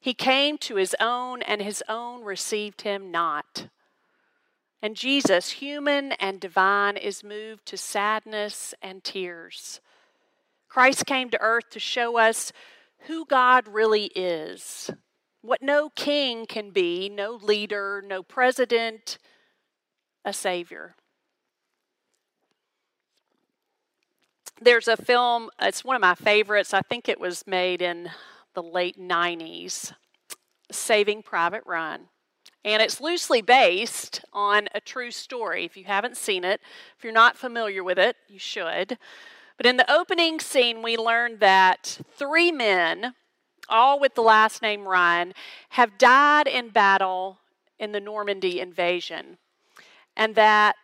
He 0.00 0.14
came 0.14 0.58
to 0.58 0.76
his 0.76 0.96
own, 1.00 1.42
and 1.42 1.62
his 1.62 1.82
own 1.88 2.22
received 2.24 2.82
him 2.82 3.10
not. 3.10 3.68
And 4.82 4.94
Jesus, 4.94 5.50
human 5.52 6.12
and 6.12 6.38
divine, 6.38 6.96
is 6.96 7.24
moved 7.24 7.66
to 7.66 7.76
sadness 7.76 8.74
and 8.82 9.02
tears. 9.02 9.80
Christ 10.68 11.06
came 11.06 11.30
to 11.30 11.40
earth 11.40 11.70
to 11.70 11.80
show 11.80 12.18
us 12.18 12.52
who 13.06 13.24
God 13.24 13.68
really 13.68 14.06
is, 14.14 14.90
what 15.40 15.62
no 15.62 15.88
king 15.90 16.44
can 16.46 16.70
be, 16.70 17.08
no 17.08 17.38
leader, 17.42 18.02
no 18.06 18.22
president, 18.22 19.18
a 20.24 20.32
savior. 20.32 20.94
There's 24.60 24.88
a 24.88 24.96
film, 24.96 25.50
it's 25.60 25.84
one 25.84 25.96
of 25.96 26.02
my 26.02 26.14
favorites. 26.14 26.74
I 26.74 26.82
think 26.82 27.08
it 27.08 27.20
was 27.20 27.46
made 27.46 27.80
in 27.80 28.10
the 28.54 28.62
late 28.62 28.98
90s, 28.98 29.92
Saving 30.70 31.22
Private 31.22 31.62
Ryan 31.66 32.08
and 32.66 32.82
it's 32.82 33.00
loosely 33.00 33.42
based 33.42 34.22
on 34.32 34.68
a 34.74 34.80
true 34.80 35.12
story. 35.12 35.64
If 35.64 35.76
you 35.76 35.84
haven't 35.84 36.16
seen 36.16 36.42
it, 36.42 36.60
if 36.98 37.04
you're 37.04 37.12
not 37.12 37.38
familiar 37.38 37.84
with 37.84 37.96
it, 37.96 38.16
you 38.28 38.40
should. 38.40 38.98
But 39.56 39.66
in 39.66 39.76
the 39.76 39.90
opening 39.90 40.40
scene, 40.40 40.82
we 40.82 40.96
learned 40.96 41.38
that 41.38 42.00
three 42.16 42.50
men, 42.50 43.14
all 43.68 44.00
with 44.00 44.16
the 44.16 44.22
last 44.22 44.62
name 44.62 44.86
Ryan, 44.86 45.32
have 45.70 45.96
died 45.96 46.48
in 46.48 46.70
battle 46.70 47.38
in 47.78 47.92
the 47.92 48.00
Normandy 48.00 48.58
invasion. 48.58 49.38
And 50.16 50.34
that 50.34 50.74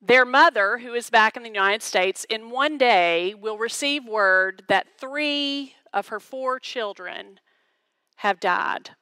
their 0.00 0.24
mother, 0.24 0.78
who 0.78 0.94
is 0.94 1.10
back 1.10 1.36
in 1.36 1.42
the 1.42 1.50
United 1.50 1.82
States, 1.82 2.24
in 2.30 2.48
one 2.48 2.78
day 2.78 3.34
will 3.34 3.58
receive 3.58 4.06
word 4.06 4.62
that 4.68 4.86
three 4.98 5.74
of 5.92 6.08
her 6.08 6.18
four 6.18 6.58
children 6.58 7.40
have 8.16 8.40
died. 8.40 8.92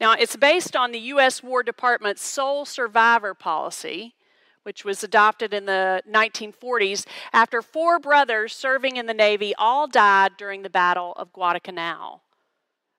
Now, 0.00 0.12
it's 0.12 0.36
based 0.36 0.74
on 0.74 0.92
the 0.92 0.98
U.S. 0.98 1.42
War 1.42 1.62
Department's 1.62 2.22
sole 2.22 2.64
survivor 2.64 3.34
policy, 3.34 4.14
which 4.62 4.82
was 4.82 5.04
adopted 5.04 5.52
in 5.52 5.66
the 5.66 6.02
1940s 6.10 7.06
after 7.34 7.60
four 7.60 7.98
brothers 7.98 8.54
serving 8.54 8.96
in 8.96 9.04
the 9.04 9.14
Navy 9.14 9.54
all 9.58 9.86
died 9.86 10.32
during 10.38 10.62
the 10.62 10.70
Battle 10.70 11.12
of 11.16 11.34
Guadalcanal. 11.34 12.22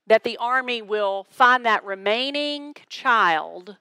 That 0.06 0.24
the 0.24 0.38
Army 0.38 0.84
will 0.84 1.26
find 1.32 1.66
that 1.66 1.84
remaining 1.84 2.76
child, 2.88 3.78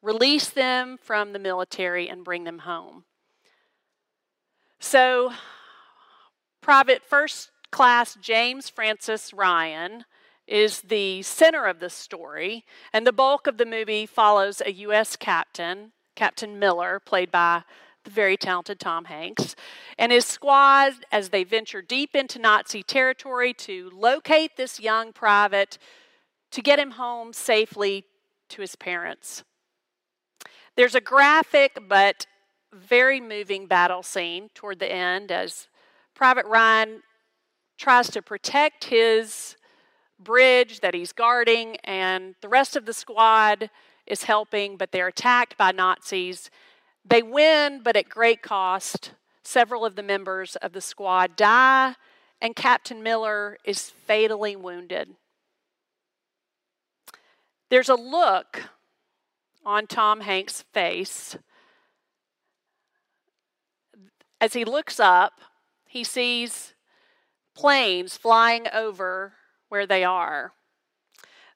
release 0.00 0.48
them 0.48 0.96
from 1.02 1.32
the 1.32 1.38
military, 1.40 2.08
and 2.08 2.24
bring 2.24 2.44
them 2.44 2.60
home. 2.60 3.04
So, 4.78 5.32
Private 6.60 7.02
First 7.02 7.50
Class 7.72 8.16
James 8.20 8.68
Francis 8.68 9.32
Ryan 9.32 10.04
is 10.46 10.82
the 10.82 11.22
center 11.22 11.64
of 11.64 11.80
the 11.80 11.90
story, 11.90 12.64
and 12.92 13.06
the 13.06 13.12
bulk 13.12 13.46
of 13.46 13.58
the 13.58 13.66
movie 13.66 14.06
follows 14.06 14.62
a 14.64 14.72
U.S. 14.72 15.16
captain, 15.16 15.92
Captain 16.14 16.58
Miller, 16.58 17.00
played 17.00 17.30
by 17.30 17.62
the 18.04 18.10
very 18.10 18.36
talented 18.36 18.78
Tom 18.78 19.06
Hanks, 19.06 19.56
and 19.98 20.12
his 20.12 20.26
squad 20.26 20.92
as 21.10 21.30
they 21.30 21.44
venture 21.44 21.80
deep 21.80 22.14
into 22.14 22.38
Nazi 22.38 22.82
territory 22.82 23.54
to 23.54 23.90
locate 23.94 24.56
this 24.56 24.78
young 24.78 25.12
private 25.12 25.78
to 26.50 26.60
get 26.60 26.78
him 26.78 26.92
home 26.92 27.32
safely 27.32 28.04
to 28.50 28.60
his 28.60 28.76
parents. 28.76 29.42
There's 30.76 30.94
a 30.94 31.00
graphic 31.00 31.78
but 31.88 32.26
very 32.72 33.20
moving 33.20 33.66
battle 33.66 34.02
scene 34.02 34.50
toward 34.54 34.80
the 34.80 34.92
end 34.92 35.32
as 35.32 35.68
Private 36.14 36.46
Ryan 36.46 37.02
tries 37.78 38.08
to 38.10 38.22
protect 38.22 38.84
his 38.84 39.56
bridge 40.18 40.80
that 40.80 40.94
he's 40.94 41.12
guarding, 41.12 41.76
and 41.84 42.34
the 42.40 42.48
rest 42.48 42.76
of 42.76 42.86
the 42.86 42.92
squad 42.92 43.70
is 44.06 44.24
helping, 44.24 44.76
but 44.76 44.92
they're 44.92 45.08
attacked 45.08 45.56
by 45.56 45.72
Nazis. 45.72 46.50
They 47.04 47.22
win, 47.22 47.80
but 47.82 47.96
at 47.96 48.08
great 48.08 48.42
cost. 48.42 49.12
Several 49.42 49.84
of 49.84 49.94
the 49.94 50.02
members 50.02 50.56
of 50.56 50.72
the 50.72 50.80
squad 50.80 51.36
die, 51.36 51.96
and 52.40 52.56
Captain 52.56 53.02
Miller 53.02 53.58
is 53.64 53.90
fatally 53.90 54.56
wounded. 54.56 55.10
There's 57.70 57.88
a 57.88 57.94
look 57.94 58.62
on 59.64 59.86
Tom 59.86 60.20
Hanks' 60.20 60.62
face. 60.72 61.36
As 64.40 64.52
he 64.52 64.64
looks 64.64 65.00
up, 65.00 65.40
he 65.86 66.04
sees 66.04 66.74
planes 67.54 68.16
flying 68.16 68.66
over 68.72 69.34
where 69.74 69.88
they 69.88 70.04
are. 70.04 70.52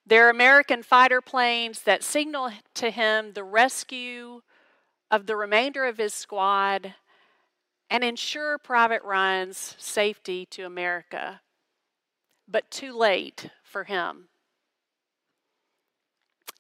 They're 0.05 0.29
American 0.29 0.83
fighter 0.83 1.21
planes 1.21 1.83
that 1.83 2.03
signal 2.03 2.51
to 2.75 2.91
him 2.91 3.33
the 3.35 3.45
rescue 3.45 4.41
of 5.09 5.27
the 5.27 5.37
remainder 5.37 5.85
of 5.85 5.99
his 5.99 6.15
squad 6.15 6.97
and 7.89 8.03
ensure 8.03 8.59
Private 8.59 9.05
Ryan's 9.05 9.77
safety 9.79 10.45
to 10.47 10.65
America. 10.65 11.43
But 12.49 12.73
too 12.73 12.93
late 12.93 13.51
for 13.63 13.85
him. 13.85 14.31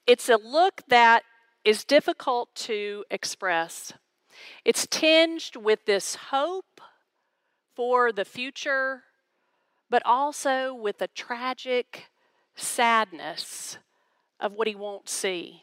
It's 0.07 0.29
a 0.29 0.37
look 0.37 0.83
that 0.87 1.25
is 1.65 1.83
difficult 1.83 2.55
to 2.69 3.05
express. 3.11 3.93
It's 4.65 4.87
tinged 4.87 5.57
with 5.57 5.87
this 5.87 6.15
hope 6.31 6.81
for 7.75 8.13
the 8.13 8.25
future 8.25 9.03
but 9.91 10.03
also 10.05 10.75
with 10.75 11.01
a 11.01 11.09
tragic 11.09 12.07
sadness 12.57 13.79
of 14.41 14.53
what 14.53 14.69
he 14.69 14.75
won't 14.75 15.09
see. 15.09 15.63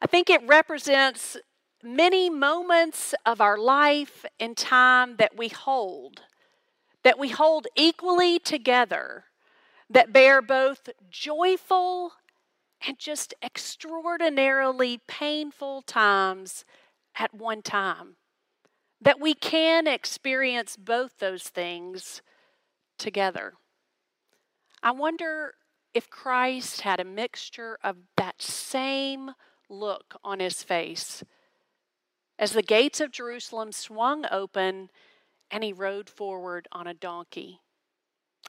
I 0.00 0.06
think 0.06 0.28
it 0.28 0.46
represents 0.46 1.36
many 1.82 2.30
moments 2.30 3.14
of 3.24 3.40
our 3.40 3.58
life 3.58 4.24
and 4.40 4.56
time 4.56 5.16
that 5.16 5.36
we 5.36 5.48
hold, 5.48 6.22
that 7.02 7.18
we 7.18 7.28
hold 7.28 7.66
equally 7.76 8.38
together, 8.38 9.24
that 9.88 10.12
bear 10.12 10.42
both 10.42 10.88
joyful 11.10 12.12
and 12.86 12.98
just 12.98 13.34
extraordinarily 13.42 15.00
painful 15.06 15.82
times 15.82 16.64
at 17.16 17.32
one 17.34 17.62
time. 17.62 18.16
That 19.00 19.20
we 19.20 19.34
can 19.34 19.86
experience 19.86 20.76
both 20.76 21.18
those 21.18 21.44
things 21.44 22.22
together. 22.98 23.54
I 24.82 24.92
wonder 24.92 25.54
if 25.94 26.10
Christ 26.10 26.82
had 26.82 27.00
a 27.00 27.04
mixture 27.04 27.78
of 27.82 27.96
that 28.16 28.42
same 28.42 29.32
look 29.68 30.16
on 30.22 30.40
his 30.40 30.62
face 30.62 31.22
as 32.38 32.52
the 32.52 32.62
gates 32.62 33.00
of 33.00 33.12
Jerusalem 33.12 33.72
swung 33.72 34.26
open 34.30 34.90
and 35.50 35.62
he 35.62 35.72
rode 35.72 36.10
forward 36.10 36.66
on 36.72 36.86
a 36.86 36.94
donkey. 36.94 37.60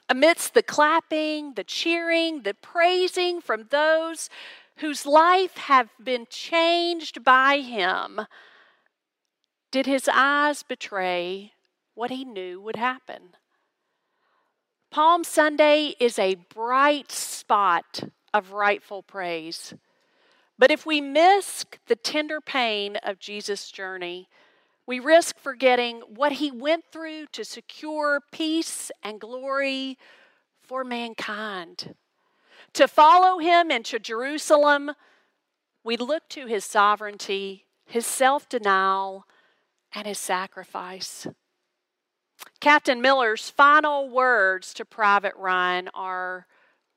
Amidst 0.10 0.53
the 0.53 0.63
clapping, 0.63 1.53
the 1.53 1.63
cheering, 1.63 2.43
the 2.43 2.53
praising 2.53 3.41
from 3.41 3.67
those 3.69 4.29
whose 4.77 5.05
life 5.05 5.55
have 5.58 5.89
been 6.03 6.25
changed 6.29 7.23
by 7.23 7.60
him, 7.60 8.21
did 9.71 9.86
his 9.86 10.10
eyes 10.12 10.63
betray 10.63 11.53
what 11.93 12.12
he 12.12 12.25
knew 12.25 12.60
would 12.62 12.75
happen? 12.75 13.36
Palm 14.95 15.25
Sunday 15.25 15.93
is 15.99 16.17
a 16.17 16.36
bright 16.36 17.12
spot 17.12 18.03
of 18.34 18.53
rightful 18.53 19.03
praise. 19.03 19.73
But 20.58 20.71
if 20.71 20.86
we 20.86 21.01
miss 21.01 21.65
the 21.88 21.97
tender 21.97 22.39
pain 22.39 22.95
of 23.03 23.19
Jesus' 23.19 23.71
journey, 23.71 24.29
we 24.88 25.01
risk 25.01 25.38
forgetting 25.38 25.99
what 26.08 26.31
he 26.31 26.49
went 26.49 26.86
through 26.93 27.25
to 27.34 27.43
secure 27.43 28.21
peace 28.31 28.89
and 29.03 29.19
glory 29.19 29.97
for 30.63 30.86
mankind. 30.86 31.93
to 32.71 32.88
follow 32.88 33.39
him 33.39 33.71
into 33.71 33.99
Jerusalem, 33.99 34.91
we 35.84 35.97
look 35.97 36.29
to 36.29 36.45
his 36.45 36.63
sovereignty, 36.63 37.65
his 37.86 38.08
self 38.08 38.47
denial, 38.47 39.27
and 39.93 40.08
his 40.08 40.19
sacrifice. 40.19 41.27
Captain 42.60 43.02
Miller's 43.02 43.50
final 43.50 44.10
words 44.10 44.74
to 44.74 44.86
Private 44.86 45.36
Ryan 45.36 45.89
are 45.93 46.48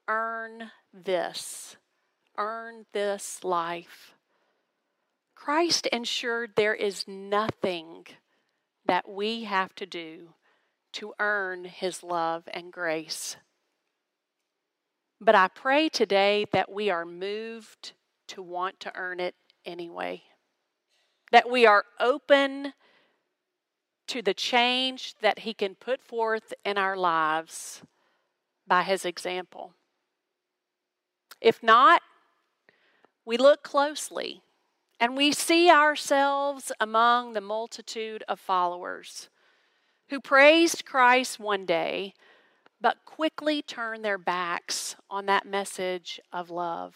earn 0.09 0.71
this, 0.93 1.77
earn 2.37 2.87
this 2.93 3.45
life. 3.45 4.15
Christ 5.35 5.87
ensured 5.87 6.53
there 6.57 6.75
is 6.75 7.07
nothing 7.07 8.07
that 8.87 9.09
we 9.09 9.45
have 9.45 9.75
to 9.77 9.87
do 9.87 10.31
to 10.95 11.13
earn 11.21 11.65
his 11.65 12.03
love 12.03 12.49
and 12.53 12.73
grace. 12.73 13.37
But 15.21 15.35
I 15.35 15.49
pray 15.49 15.89
today 15.89 16.47
that 16.53 16.71
we 16.73 16.91
are 16.91 17.05
moved 17.05 17.93
to 18.29 18.43
want 18.43 18.81
to 18.81 18.93
earn 18.97 19.21
it 19.21 19.35
anyway. 19.65 20.23
That 21.31 21.51
we 21.51 21.67
are 21.67 21.85
open 22.01 22.73
to 24.09 24.23
the 24.23 24.35
change 24.35 25.15
that 25.21 25.41
He 25.41 25.55
can 25.55 25.75
put 25.75 26.03
forth 26.03 26.53
in 26.65 26.77
our 26.77 26.97
lives 26.97 27.83
by 28.67 28.83
His 28.83 29.05
example. 29.05 29.75
If 31.41 31.63
not, 31.63 32.03
we 33.25 33.37
look 33.37 33.63
closely 33.63 34.43
and 34.99 35.17
we 35.17 35.33
see 35.33 35.71
ourselves 35.71 36.73
among 36.81 37.33
the 37.33 37.41
multitude 37.41 38.25
of 38.29 38.41
followers 38.41 39.29
who 40.09 40.21
praised 40.21 40.85
Christ 40.85 41.39
one 41.39 41.67
day 41.67 42.15
but 42.81 43.05
quickly 43.05 43.63
turned 43.63 44.05
their 44.05 44.19
backs 44.19 44.97
on 45.11 45.27
that 45.27 45.47
message 45.47 46.21
of 46.33 46.51
love. 46.51 46.95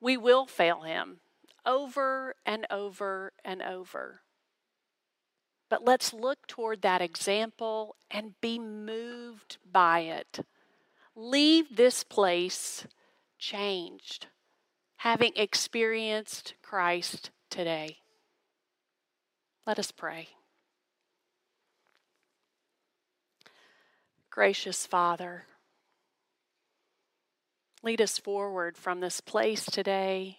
We 0.00 0.16
will 0.16 0.46
fail 0.46 0.82
Him 0.82 1.20
over 1.66 2.34
and 2.46 2.66
over 2.70 3.32
and 3.44 3.60
over. 3.62 4.20
But 5.68 5.84
let's 5.84 6.14
look 6.14 6.46
toward 6.46 6.82
that 6.82 7.02
example 7.02 7.96
and 8.10 8.40
be 8.40 8.58
moved 8.58 9.58
by 9.70 10.00
it. 10.00 10.40
Leave 11.14 11.76
this 11.76 12.04
place 12.04 12.86
changed, 13.38 14.26
having 14.96 15.32
experienced 15.36 16.54
Christ 16.62 17.30
today. 17.50 17.98
Let 19.66 19.78
us 19.78 19.90
pray. 19.92 20.28
Gracious 24.30 24.86
Father, 24.86 25.44
lead 27.82 28.00
us 28.00 28.18
forward 28.18 28.78
from 28.78 29.00
this 29.00 29.20
place 29.20 29.64
today. 29.64 30.38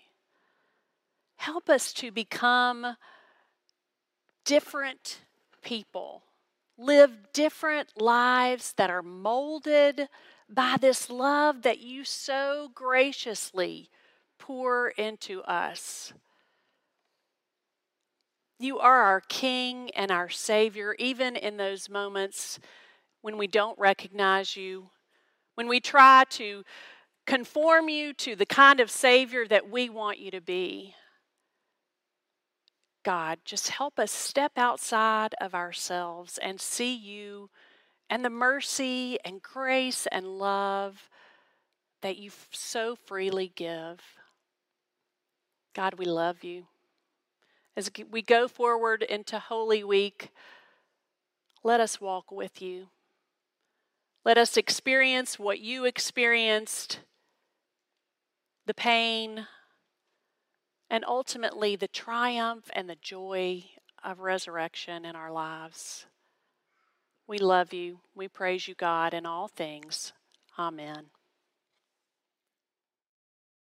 Help 1.36 1.70
us 1.70 1.94
to 1.94 2.12
become 2.12 2.96
different 4.50 5.20
people, 5.62 6.24
live 6.76 7.12
different 7.34 8.02
lives 8.02 8.74
that 8.78 8.90
are 8.90 9.04
molded 9.04 10.10
by 10.50 10.76
this 10.82 11.08
love 11.08 11.62
that 11.62 11.82
you 11.82 12.04
so 12.04 12.72
graciously 12.74 13.92
pour 14.40 14.88
into 14.90 15.44
us. 15.44 16.14
You 18.58 18.80
are 18.80 19.04
our 19.04 19.22
King 19.22 19.92
and 19.92 20.10
our 20.10 20.30
Savior, 20.30 20.96
even 20.98 21.36
in 21.36 21.58
those 21.58 21.88
moments 21.88 22.60
when 23.22 23.38
we 23.38 23.46
don't 23.46 23.78
recognize 23.78 24.56
you, 24.56 24.90
when 25.54 25.68
we 25.68 25.80
try 25.80 26.24
to 26.32 26.64
conform 27.28 27.88
you 27.88 28.14
to 28.14 28.36
the 28.36 28.48
kind 28.48 28.80
of 28.80 28.90
Savior 28.90 29.46
that 29.48 29.70
we 29.70 29.92
want 29.92 30.18
you 30.18 30.32
to 30.32 30.42
be. 30.42 30.96
God, 33.10 33.39
just 33.43 33.69
help 33.69 33.98
us 33.98 34.12
step 34.12 34.52
outside 34.56 35.34
of 35.41 35.56
ourselves 35.56 36.38
and 36.38 36.62
see 36.62 36.93
you 36.93 37.50
and 38.08 38.24
the 38.24 38.30
mercy 38.30 39.17
and 39.26 39.41
grace 39.41 40.08
and 40.12 40.38
love 40.38 41.10
that 42.04 42.17
you 42.17 42.30
so 42.52 42.95
freely 42.95 43.52
give. 43.56 44.00
God, 45.74 45.95
we 45.95 46.06
love 46.06 46.43
you. 46.43 46.67
As 47.76 47.89
we 48.12 48.22
go 48.22 48.48
forward 48.48 49.02
into 49.02 49.39
Holy 49.39 49.84
Week, 49.84 50.30
let 51.63 51.80
us 51.80 52.00
walk 52.00 52.32
with 52.32 52.62
you. 52.62 52.89
Let 54.24 54.38
us 54.38 54.56
experience 54.56 55.39
what 55.39 55.60
you 55.60 55.84
experienced 55.86 57.00
the 58.67 58.76
pain, 58.76 59.48
and 60.89 61.06
ultimately 61.06 61.75
the 61.75 61.88
triumph 61.88 62.69
and 62.73 62.89
the 62.89 62.97
joy 63.02 63.63
of 64.04 64.19
resurrection 64.19 65.06
in 65.06 65.15
our 65.15 65.32
lives. 65.32 66.06
We 67.28 67.38
love 67.38 67.73
you. 67.73 67.99
We 68.15 68.28
praise 68.28 68.67
you, 68.67 68.75
God, 68.75 69.13
in 69.13 69.25
all 69.25 69.47
things. 69.47 70.13
Amen. 70.58 71.06